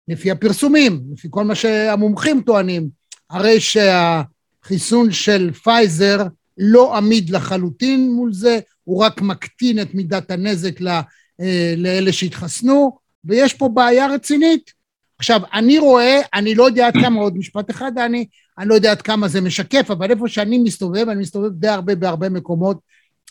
[0.09, 2.89] לפי הפרסומים, לפי כל מה שהמומחים טוענים,
[3.31, 6.27] הרי שהחיסון של פייזר
[6.59, 10.81] לא עמיד לחלוטין מול זה, הוא רק מקטין את מידת הנזק
[11.41, 14.73] אה, לאלה שהתחסנו, ויש פה בעיה רצינית.
[15.19, 18.27] עכשיו, אני רואה, אני לא יודע עד כמה, עוד משפט אחד, דני,
[18.59, 21.95] אני לא יודע עד כמה זה משקף, אבל איפה שאני מסתובב, אני מסתובב די הרבה
[21.95, 22.79] בהרבה מקומות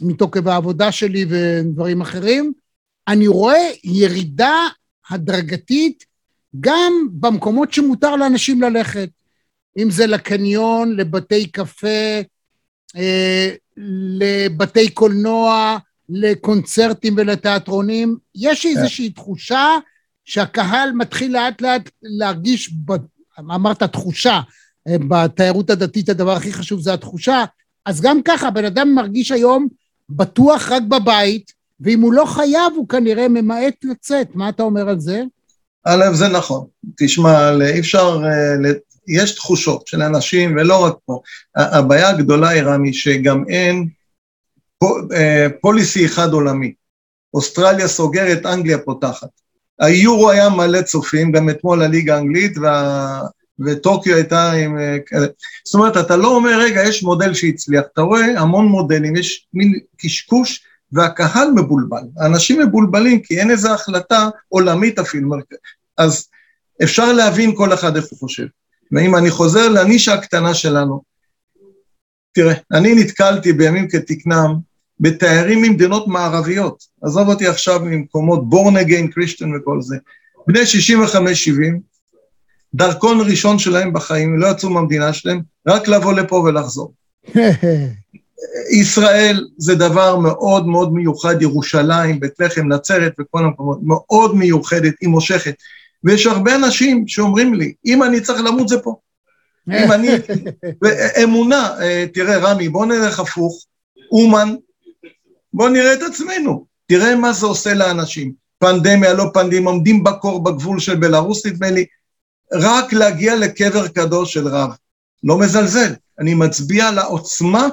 [0.01, 2.53] מתוקף העבודה שלי ודברים אחרים,
[3.11, 4.67] אני רואה ירידה
[5.09, 6.05] הדרגתית
[6.59, 9.09] גם במקומות שמותר לאנשים ללכת,
[9.77, 12.21] אם זה לקניון, לבתי קפה,
[12.95, 13.49] אה,
[14.19, 15.77] לבתי קולנוע,
[16.09, 19.67] לקונצרטים ולתיאטרונים, יש איזושהי תחושה
[20.25, 22.73] שהקהל מתחיל לאט לאט להרגיש,
[23.39, 24.39] אמרת תחושה,
[24.87, 27.45] אה, בתיירות הדתית הדבר הכי חשוב זה התחושה,
[27.85, 29.67] אז גם ככה בן אדם מרגיש היום
[30.09, 34.27] בטוח רק בבית, ואם הוא לא חייב, הוא כנראה ממעט לצאת.
[34.33, 35.23] מה אתה אומר על זה?
[35.85, 36.65] א', זה נכון.
[36.97, 38.71] תשמע, אי אפשר, אה,
[39.07, 41.19] יש תחושות של אנשים, ולא רק פה.
[41.55, 43.87] הבעיה הגדולה היא, רמי, שגם אין
[45.13, 46.73] אה, פוליסי אחד עולמי.
[47.33, 49.29] אוסטרליה סוגרת, אנגליה פותחת.
[49.79, 53.21] היורו היה מלא צופים, גם אתמול הליגה האנגלית, וה...
[53.65, 54.97] וטוקיו הייתה עם אה.
[55.65, 59.79] זאת אומרת, אתה לא אומר, רגע, יש מודל שהצליח, אתה רואה המון מודלים, יש מין
[59.97, 60.63] קשקוש
[60.93, 62.03] והקהל מבולבל.
[62.17, 65.35] האנשים מבולבלים כי אין איזו החלטה עולמית אפילו.
[65.97, 66.27] אז
[66.83, 68.45] אפשר להבין כל אחד איך הוא חושב.
[68.91, 71.01] ואם אני חוזר לנישה הקטנה שלנו,
[72.31, 74.57] תראה, אני נתקלתי בימים כתקנם
[74.99, 79.97] בתיירים ממדינות מערביות, עזוב אותי עכשיו ממקומות בורן אגיין, קריסטן וכל זה,
[80.47, 81.79] בני 65-70,
[82.73, 86.93] דרכון ראשון שלהם בחיים, לא יצאו מהמדינה שלהם, רק לבוא לפה ולחזור.
[88.71, 95.09] ישראל זה דבר מאוד מאוד מיוחד, ירושלים, בית לחם, נצרת וכל המקומות, מאוד מיוחדת, היא
[95.09, 95.55] מושכת.
[96.03, 98.95] ויש הרבה אנשים שאומרים לי, אם אני צריך למות זה פה.
[99.69, 100.07] אם אני...
[101.23, 103.65] אמונה, אה, תראה רמי, בוא נלך הפוך,
[104.11, 104.55] אומן,
[105.53, 108.33] בוא נראה את עצמנו, תראה מה זה עושה לאנשים.
[108.59, 111.85] פנדמיה, לא פנדמיה, עומדים בקור בגבול של בלרוס, נדמה לי,
[112.53, 114.69] רק להגיע לקבר קדוש של רב.
[115.23, 117.67] לא מזלזל, אני מצביע על העוצמה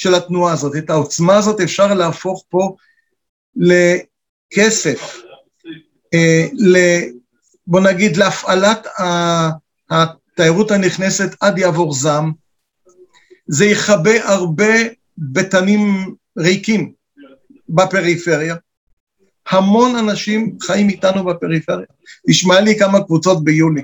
[0.00, 0.76] של התנועה הזאת.
[0.76, 2.76] את העוצמה הזאת אפשר להפוך פה
[3.56, 5.16] לכסף,
[6.14, 6.76] אה, ל,
[7.66, 8.86] בוא נגיד להפעלת
[9.90, 12.32] התיירות הנכנסת עד יעבור זעם.
[13.46, 14.74] זה יכבה הרבה
[15.18, 16.92] בתנים ריקים
[17.68, 18.56] בפריפריה.
[19.50, 21.86] המון אנשים חיים איתנו בפריפריה.
[22.28, 23.82] תשמע לי כמה קבוצות ביולי.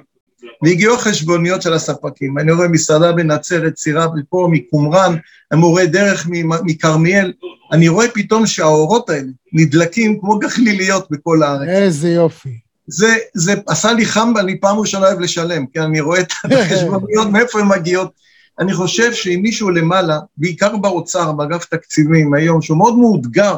[0.62, 2.38] והגיעו החשבוניות של הספקים.
[2.38, 5.16] אני רואה מסעדה בנצרת, סירה מפה, מקומראן,
[5.51, 6.27] המורה דרך
[6.64, 7.33] מכרמיאל.
[7.73, 11.69] אני רואה פתאום שהאורות האלה נדלקים כמו גחליליות בכל הארץ.
[11.69, 12.59] איזה יופי.
[12.87, 17.29] זה, זה עשה לי חם, ואני פעם ראשונה אוהב לשלם, כי אני רואה את החשבוניות,
[17.33, 18.11] מאיפה הן מגיעות.
[18.59, 23.57] אני חושב שאם מישהו למעלה, בעיקר באוצר, באגף תקציבים היום, שהוא מאוד מאותגר,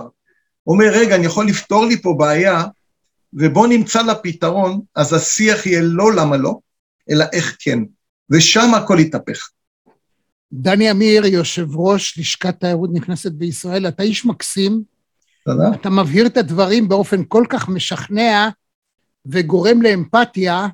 [0.66, 2.64] אומר, רגע, אני יכול לפתור לי פה בעיה,
[3.32, 6.58] ובוא נמצא לה פתרון, אז השיח יהיה לא למה לא,
[7.10, 7.78] אלא איך כן.
[8.30, 9.48] ושם הכל יתהפך.
[10.52, 14.82] דני אמיר, יושב ראש לשכת תיירות נכנסת בישראל, אתה איש מקסים.
[15.44, 15.70] תודה.
[15.80, 18.48] אתה מבהיר את הדברים באופן כל כך משכנע
[19.26, 20.66] וגורם לאמפתיה.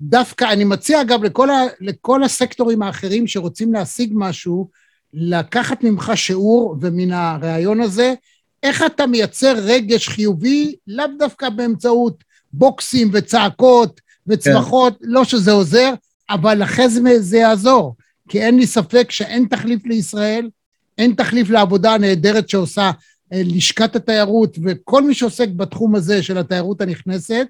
[0.00, 4.70] דווקא, אני מציע אגב לכל, ה, לכל הסקטורים האחרים שרוצים להשיג משהו,
[5.12, 8.14] לקחת ממך שיעור ומן הריאיון הזה,
[8.62, 15.04] איך אתה מייצר רגש חיובי, לאו דווקא באמצעות בוקסים וצעקות וצמחות, כן.
[15.08, 15.94] לא שזה עוזר,
[16.30, 17.96] אבל אחרי זה זה יעזור.
[18.28, 20.50] כי אין לי ספק שאין תחליף לישראל,
[20.98, 22.90] אין תחליף לעבודה הנהדרת שעושה
[23.32, 27.46] אה, לשכת התיירות וכל מי שעוסק בתחום הזה של התיירות הנכנסת,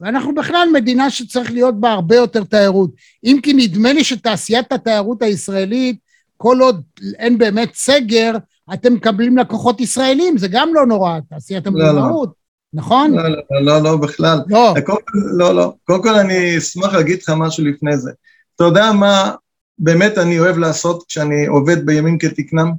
[0.00, 2.90] ואנחנו בכלל מדינה שצריך להיות בה הרבה יותר תיירות.
[3.24, 5.98] אם כי נדמה לי שתעשיית התיירות הישראלית,
[6.36, 6.82] כל עוד
[7.18, 8.32] אין באמת סגר,
[8.74, 12.28] אתם מקבלים לקוחות ישראלים, זה גם לא נורא, תעשיית המלונאות.
[12.28, 12.45] לא, לא.
[12.72, 13.14] נכון?
[13.14, 14.38] לא, לא, לא, לא, בכלל.
[14.46, 14.74] לא.
[14.86, 14.98] קודם,
[15.38, 15.72] לא, לא.
[15.84, 18.10] קודם כל אני אשמח להגיד לך משהו לפני זה.
[18.56, 19.34] אתה יודע מה
[19.78, 22.72] באמת אני אוהב לעשות כשאני עובד בימים כתקנם?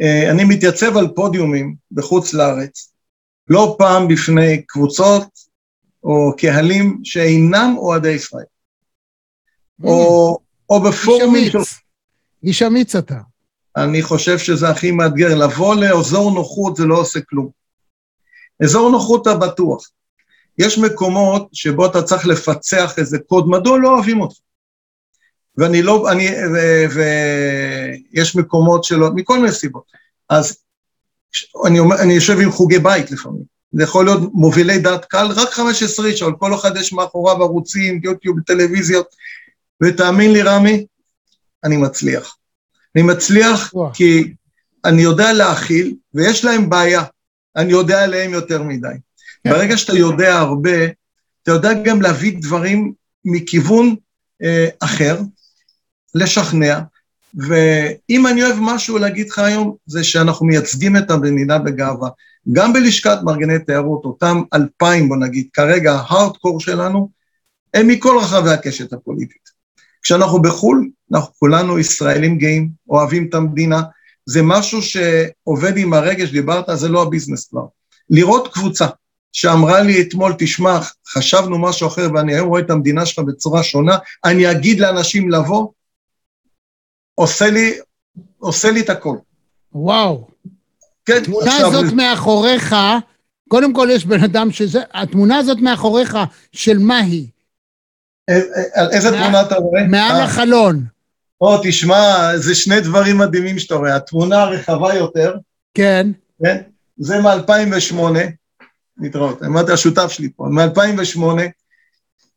[0.00, 2.92] אה, אני מתייצב על פודיומים בחוץ לארץ,
[3.48, 5.28] לא פעם בפני קבוצות
[6.04, 8.44] או קהלים שאינם אוהדי ישראל.
[9.82, 9.84] Mm.
[9.84, 10.38] או,
[10.70, 11.58] או בפורומים של...
[12.44, 13.20] איש אמיץ אתה.
[13.76, 15.34] אני חושב שזה הכי מאתגר.
[15.34, 17.48] לבוא לאזור נוחות זה לא עושה כלום.
[18.62, 19.90] אזור נוחות הבטוח.
[20.58, 24.36] יש מקומות שבו אתה צריך לפצח איזה קוד, מדוע לא אוהבים אותך?
[25.56, 26.28] ואני לא, אני,
[26.94, 29.84] ויש מקומות שלא, מכל מיני סיבות.
[30.28, 30.58] אז
[31.66, 33.42] אני, אומר, אני יושב עם חוגי בית לפעמים.
[33.72, 38.00] זה יכול להיות מובילי דעת קהל, רק 15 איש, אבל כל אחד יש מאחוריו ערוצים,
[38.04, 39.06] יוטיוב, טלוויזיות,
[39.82, 40.86] ותאמין לי, רמי,
[41.64, 42.36] אני מצליח.
[42.96, 43.90] אני מצליח וואו.
[43.94, 44.34] כי
[44.84, 47.02] אני יודע להכיל, ויש להם בעיה.
[47.56, 48.88] אני יודע עליהם יותר מדי.
[49.44, 49.50] כן.
[49.50, 50.84] ברגע שאתה יודע הרבה,
[51.42, 52.92] אתה יודע גם להביא דברים
[53.24, 53.94] מכיוון
[54.42, 55.20] אה, אחר,
[56.14, 56.80] לשכנע,
[57.34, 62.08] ואם אני אוהב משהו להגיד לך היום, זה שאנחנו מייצגים את המדינה בגאווה.
[62.52, 67.10] גם בלשכת מארגני תיירות, אותם אלפיים, בוא נגיד, כרגע ההארדקור שלנו,
[67.74, 69.50] הם מכל רחבי הקשת הפוליטית.
[70.02, 73.82] כשאנחנו בחו"ל, אנחנו כולנו ישראלים גאים, אוהבים את המדינה,
[74.26, 77.66] זה משהו שעובד עם הרגש, דיברת, זה לא הביזנס כבר.
[78.10, 78.86] לראות קבוצה
[79.32, 80.78] שאמרה לי אתמול, תשמע,
[81.08, 85.68] חשבנו משהו אחר ואני היום רואה את המדינה שלך בצורה שונה, אני אגיד לאנשים לבוא,
[87.14, 87.78] עושה לי,
[88.38, 89.16] עושה לי את הכל.
[89.72, 90.28] וואו.
[91.04, 91.68] כן, התמונה עכשיו...
[91.68, 92.76] הזאת מאחוריך,
[93.48, 96.18] קודם כל יש בן אדם שזה, התמונה הזאת מאחוריך,
[96.52, 97.26] של מה היא?
[98.92, 99.86] איזה תמונה אתה רואה?
[99.86, 100.24] מעל אה.
[100.24, 100.95] החלון.
[101.40, 103.96] או, תשמע, זה שני דברים מדהימים שאתה רואה.
[103.96, 105.36] התמונה הרחבה יותר,
[105.74, 106.10] כן.
[106.44, 106.62] כן?
[106.98, 107.96] זה מ-2008,
[108.98, 111.20] נתראות, אמרתי, השותף שלי פה, מ-2008,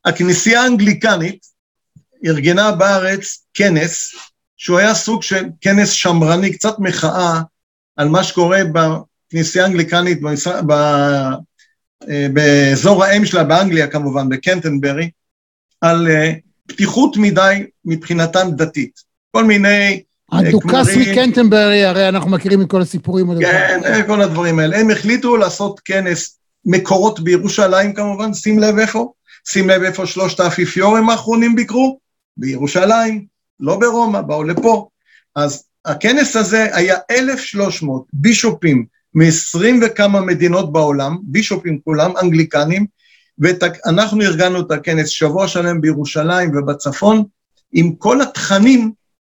[0.05, 1.45] הכנסייה האנגליקנית
[2.25, 4.15] ארגנה בארץ כנס,
[4.57, 7.41] שהוא היה סוג של כנס שמרני, קצת מחאה
[7.95, 8.61] על מה שקורה
[9.29, 10.21] כנסייה אנגליקנית
[10.67, 10.73] ב,
[12.09, 15.09] אה, באזור האם שלה באנגליה כמובן, בקנטנברי,
[15.81, 16.33] על אה,
[16.69, 18.99] פתיחות מדי מבחינתם דתית.
[19.31, 20.01] כל מיני
[20.31, 23.27] הדוכס מקנטנברי, הרי אנחנו מכירים את כל הסיפורים.
[23.39, 24.79] כן, כל הדברים האלה.
[24.79, 29.11] הם החליטו לעשות כנס מקורות בירושלים כמובן, שים לב איפה,
[29.47, 31.99] שים לב איפה שלושת האפיפיורים האחרונים ביקרו,
[32.37, 33.25] בירושלים,
[33.59, 34.87] לא ברומא, באו לפה.
[35.35, 42.85] אז הכנס הזה היה 1,300 בישופים מ-20 וכמה מדינות בעולם, בישופים כולם, אנגליקנים,
[43.39, 47.23] ואנחנו ארגנו את הכנס שבוע שלם בירושלים ובצפון,
[47.71, 48.91] עם כל התכנים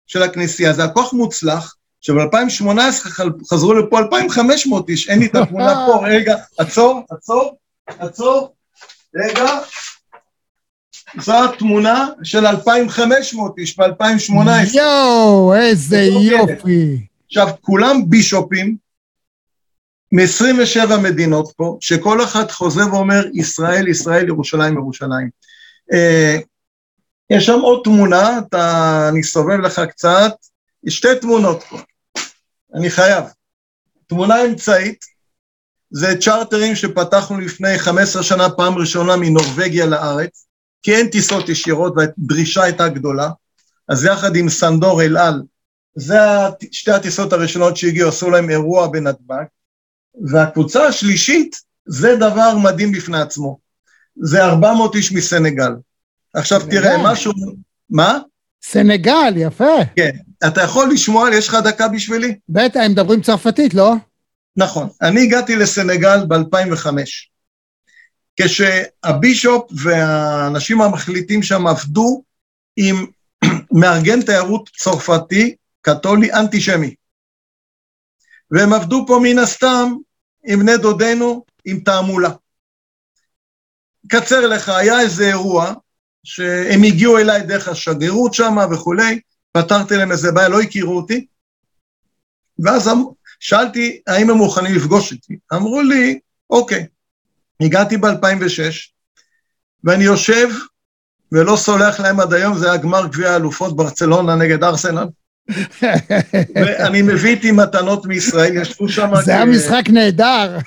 [0.08, 0.74] של הכנסייה.
[0.74, 3.10] זה הכוח מוצלח, שב-2018
[3.49, 8.54] חזרו לפה 2,500 איש, אין לי את התמונה פה, רגע, עצור, עצור, עצור,
[9.16, 9.49] רגע,
[11.20, 14.34] זו התמונה של 2,500 איש ב-2018.
[14.74, 17.06] יואו, איזה יופי.
[17.26, 18.76] עכשיו, כולם בישופים
[20.12, 25.30] מ-27 מדינות פה, שכל אחד חוזר ואומר, ישראל, ישראל, ירושלים, ירושלים.
[25.93, 26.38] אה,
[27.30, 30.34] יש שם עוד תמונה, אתה, אני סובב לך קצת,
[30.84, 31.78] יש שתי תמונות פה,
[32.76, 33.24] אני חייב.
[34.07, 35.05] תמונה אמצעית,
[35.91, 40.45] זה צ'רטרים שפתחנו לפני 15 שנה פעם ראשונה מנורבגיה לארץ,
[40.84, 43.30] כי אין טיסות ישירות והדרישה הייתה גדולה,
[43.88, 45.41] אז יחד עם סנדור אל על,
[45.95, 46.18] זה
[46.72, 49.43] שתי הטיסות הראשונות שהגיעו, עשו להם אירוע בנתב"ג,
[50.32, 51.55] והקבוצה השלישית,
[51.86, 53.57] זה דבר מדהים בפני עצמו.
[54.16, 55.72] זה 400 איש מסנגל.
[56.34, 56.82] עכשיו סנגל.
[56.82, 57.32] תראה, משהו...
[57.89, 58.20] מה?
[58.64, 59.76] סנגל, יפה.
[59.95, 60.12] כן.
[60.47, 62.36] אתה יכול לשמוע, יש לך דקה בשבילי?
[62.49, 63.93] בטח, הם מדברים צרפתית, לא?
[64.57, 64.89] נכון.
[65.01, 66.88] אני הגעתי לסנגל ב-2005.
[68.36, 72.24] כשהבישופ והאנשים המחליטים שם עבדו
[72.78, 73.05] עם
[73.80, 76.95] מארגן תיירות צרפתי, קתולי, אנטישמי.
[78.52, 79.93] והם עבדו פה מן הסתם
[80.45, 82.30] עם בני דודינו, עם תעמולה.
[84.08, 85.74] קצר לך, היה איזה אירוע
[86.24, 89.20] שהם הגיעו אליי דרך השגרירות שם וכולי,
[89.52, 91.26] פתרתי להם איזה בעיה, לא הכירו אותי,
[92.60, 93.04] ואז אמ-
[93.39, 95.38] שאלתי האם הם מוכנים לפגוש אותי.
[95.54, 96.88] אמרו לי, אוקיי.
[97.62, 98.91] הגעתי ב-2006,
[99.84, 100.47] ואני יושב
[101.32, 105.08] ולא סולח להם עד היום, זה היה גמר גביע האלופות ברצלונה נגד ארסנל.
[106.55, 109.11] ואני מביא איתי מתנות מישראל, ישבו שם...
[109.25, 110.57] זה היה משחק נהדר.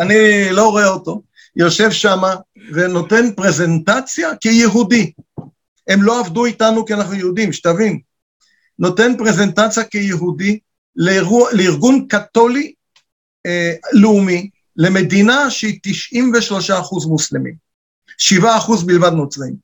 [0.00, 1.22] אני לא רואה אותו.
[1.56, 2.20] יושב שם
[2.72, 5.12] ונותן פרזנטציה כיהודי.
[5.88, 7.98] הם לא עבדו איתנו כי אנחנו יהודים, שתבין.
[8.78, 10.58] נותן פרזנטציה כיהודי
[10.96, 12.72] לאירוע, לארגון קתולי
[13.46, 17.54] אה, לאומי, למדינה שהיא 93 אחוז מוסלמים,
[18.18, 19.54] 7 אחוז בלבד נוצרים,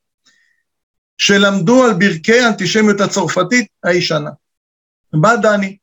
[1.21, 4.31] שלמדו על ברכי האנטישמיות הצרפתית הישנה.
[5.13, 5.77] בא דני,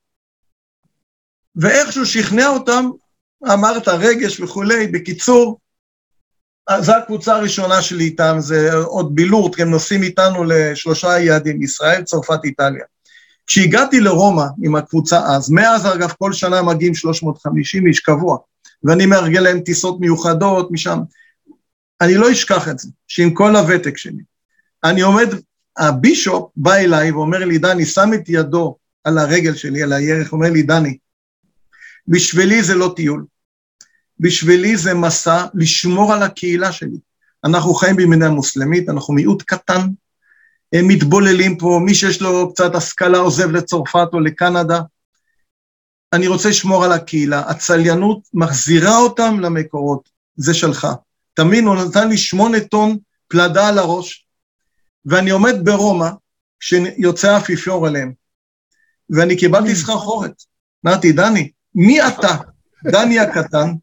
[1.55, 2.89] ואיכשהו שכנע אותם,
[3.53, 5.59] אמרת רגש וכולי, בקיצור,
[6.79, 12.39] זו הקבוצה הראשונה שלי איתם, זה עוד בילור, הם נוסעים איתנו לשלושה יעדים, ישראל, צרפת,
[12.43, 12.83] איטליה.
[13.47, 18.37] כשהגעתי לרומא עם הקבוצה אז, מאז אגב כל שנה מגיעים 350 איש קבוע,
[18.83, 20.99] ואני מארגן להם טיסות מיוחדות משם,
[22.01, 24.36] אני לא אשכח את זה, שעם כל הוותק שלי.
[24.89, 25.27] אני עומד,
[25.77, 30.49] הבישופ בא אליי ואומר לי, דני, שם את ידו על הרגל שלי, על הירך, אומר
[30.49, 30.97] לי, דני,
[32.07, 33.25] בשבילי זה לא טיול,
[34.19, 36.97] בשבילי זה מסע לשמור על הקהילה שלי.
[37.43, 39.81] אנחנו חיים במדינה מוסלמית, אנחנו מיעוט קטן,
[40.73, 44.81] הם מתבוללים פה, מי שיש לו קצת השכלה עוזב לצרפת או לקנדה.
[46.13, 50.87] אני רוצה לשמור על הקהילה, הצליינות מחזירה אותם למקורות, זה שלך.
[51.33, 54.26] תמיד הוא נתן לי שמונה טון פלדה על הראש,
[55.07, 56.09] ואני עומד ברומא,
[56.59, 58.13] כשיוצא האפיפיור אליהם,
[59.09, 60.43] ואני קיבלתי סחרחורת.
[60.85, 62.37] אמרתי, דני, מי אתה,
[62.93, 63.73] דני הקטן,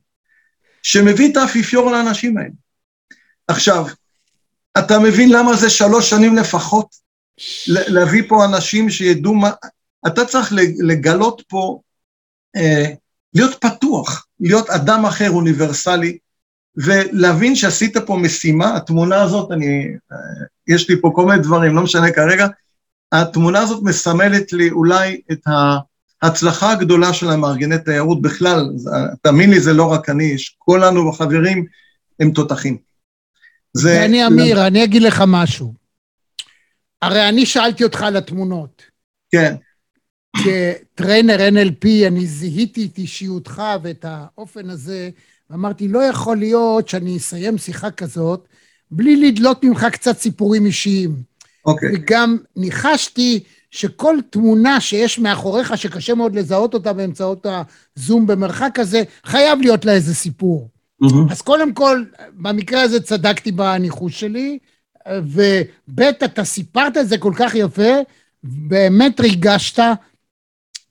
[0.83, 2.51] שמביא את האפיפיור לאנשים האלה.
[3.49, 3.87] עכשיו,
[4.79, 6.97] אתה מבין למה זה שלוש שנים לפחות?
[7.66, 9.51] להביא פה אנשים שידעו מה...
[10.07, 10.53] אתה צריך
[10.89, 11.81] לגלות פה,
[12.57, 12.85] אה,
[13.35, 16.18] להיות פתוח, להיות אדם אחר אוניברסלי,
[16.77, 20.16] ולהבין שעשית פה משימה, התמונה הזאת, אני, אה,
[20.75, 22.47] יש לי פה כל מיני דברים, לא משנה כרגע,
[23.12, 25.47] התמונה הזאת מסמלת לי אולי את.
[26.25, 28.70] ההצלחה הגדולה של המארגני תיירות בכלל,
[29.22, 31.64] תאמין לי, זה לא רק אני, כולנו החברים
[32.20, 32.77] הם תותחים.
[33.72, 34.05] זה...
[34.05, 35.75] אני אמיר, אני אגיד לך משהו.
[37.03, 38.83] הרי אני שאלתי אותך על התמונות.
[39.31, 39.55] כן.
[40.37, 45.11] כטריינר NLP, אני זיהיתי את אישיותך ואת האופן הזה,
[45.51, 48.49] ואמרתי, לא יכול להיות שאני אסיים שיחה כזאת
[48.90, 51.34] בלי לדלות ממך קצת סיפורים אישיים.
[51.66, 51.88] אוקיי.
[51.95, 57.47] וגם ניחשתי שכל תמונה שיש מאחוריך, שקשה מאוד לזהות אותה באמצעות
[57.97, 60.68] הזום במרחק כזה, חייב להיות לה איזה סיפור.
[61.03, 61.32] Mm-hmm.
[61.32, 64.59] אז קודם כל, במקרה הזה צדקתי בניחוש שלי,
[65.09, 67.92] וב' אתה סיפרת את זה כל כך יפה,
[68.42, 69.82] באמת ריגשת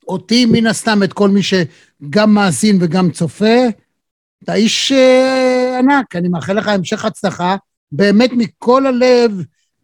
[0.07, 3.55] אותי, מן הסתם, את כל מי שגם מאזין וגם צופה.
[4.43, 7.55] אתה איש אה, ענק, אני מאחל לך המשך הצלחה.
[7.91, 9.31] באמת מכל הלב,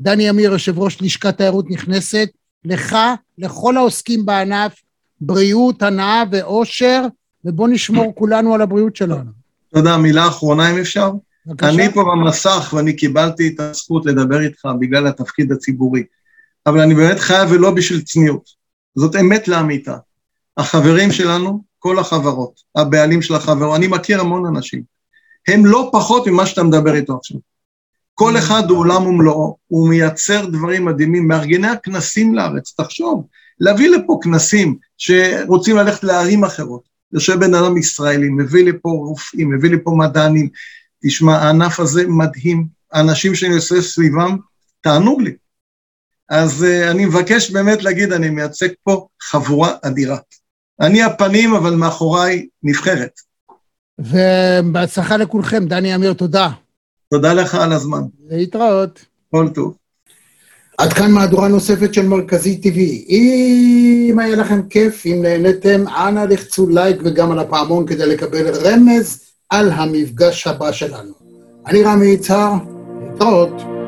[0.01, 2.30] דני אמיר, יושב ראש לשכת תיירות נכנסת,
[2.66, 2.97] לך,
[3.38, 4.82] לכל העוסקים בענף,
[5.22, 7.05] בריאות, הנאה ואושר,
[7.45, 9.32] ובוא נשמור כולנו על הבריאות שלנו.
[9.74, 11.12] תודה, מילה אחרונה אם אפשר.
[11.45, 11.70] בבקשה.
[11.70, 16.03] אני פה במסך ואני קיבלתי את הזכות לדבר איתך בגלל התפקיד הציבורי,
[16.66, 18.49] אבל אני באמת חייב ולא בשביל צניעות.
[18.95, 19.97] זאת אמת לאמיתה.
[20.57, 24.84] החברים שלנו, כל החברות, הבעלים של החברות, אני מכיר המון אנשים,
[25.48, 27.38] הם לא פחות ממה שאתה מדבר איתו עכשיו.
[28.14, 33.28] כל אחד הוא עולם ומלואו, הוא מייצר דברים מדהימים, מארגני הכנסים לארץ, תחשוב,
[33.60, 36.82] להביא לפה כנסים שרוצים ללכת לערים אחרות,
[37.14, 40.50] יושב בן אדם ישראלי, מביא לפה רופאים, מביא לפה מדענים,
[41.04, 44.38] תשמע, הענף הזה מדהים, האנשים שאני עושה סביבם,
[44.82, 45.34] תענוג לי.
[46.30, 50.18] אז uh, אני מבקש באמת להגיד, אני מייצג פה חבורה אדירה.
[50.82, 53.20] אני הפנים, אבל מאחוריי נבחרת.
[54.00, 55.66] ובהצלחה לכולכם.
[55.66, 56.50] דני אמיר, תודה.
[57.12, 58.02] תודה לך על הזמן.
[58.30, 59.06] להתראות.
[59.32, 59.74] כל טוב.
[60.78, 62.80] עד כאן מהדורה נוספת של מרכזי TV.
[63.10, 69.22] אם היה לכם כיף, אם נהניתם, אנא לחצו לייק וגם על הפעמון כדי לקבל רמז
[69.50, 71.14] על המפגש הבא שלנו.
[71.68, 72.54] אני רמי יצהר,
[73.02, 73.79] להתראות.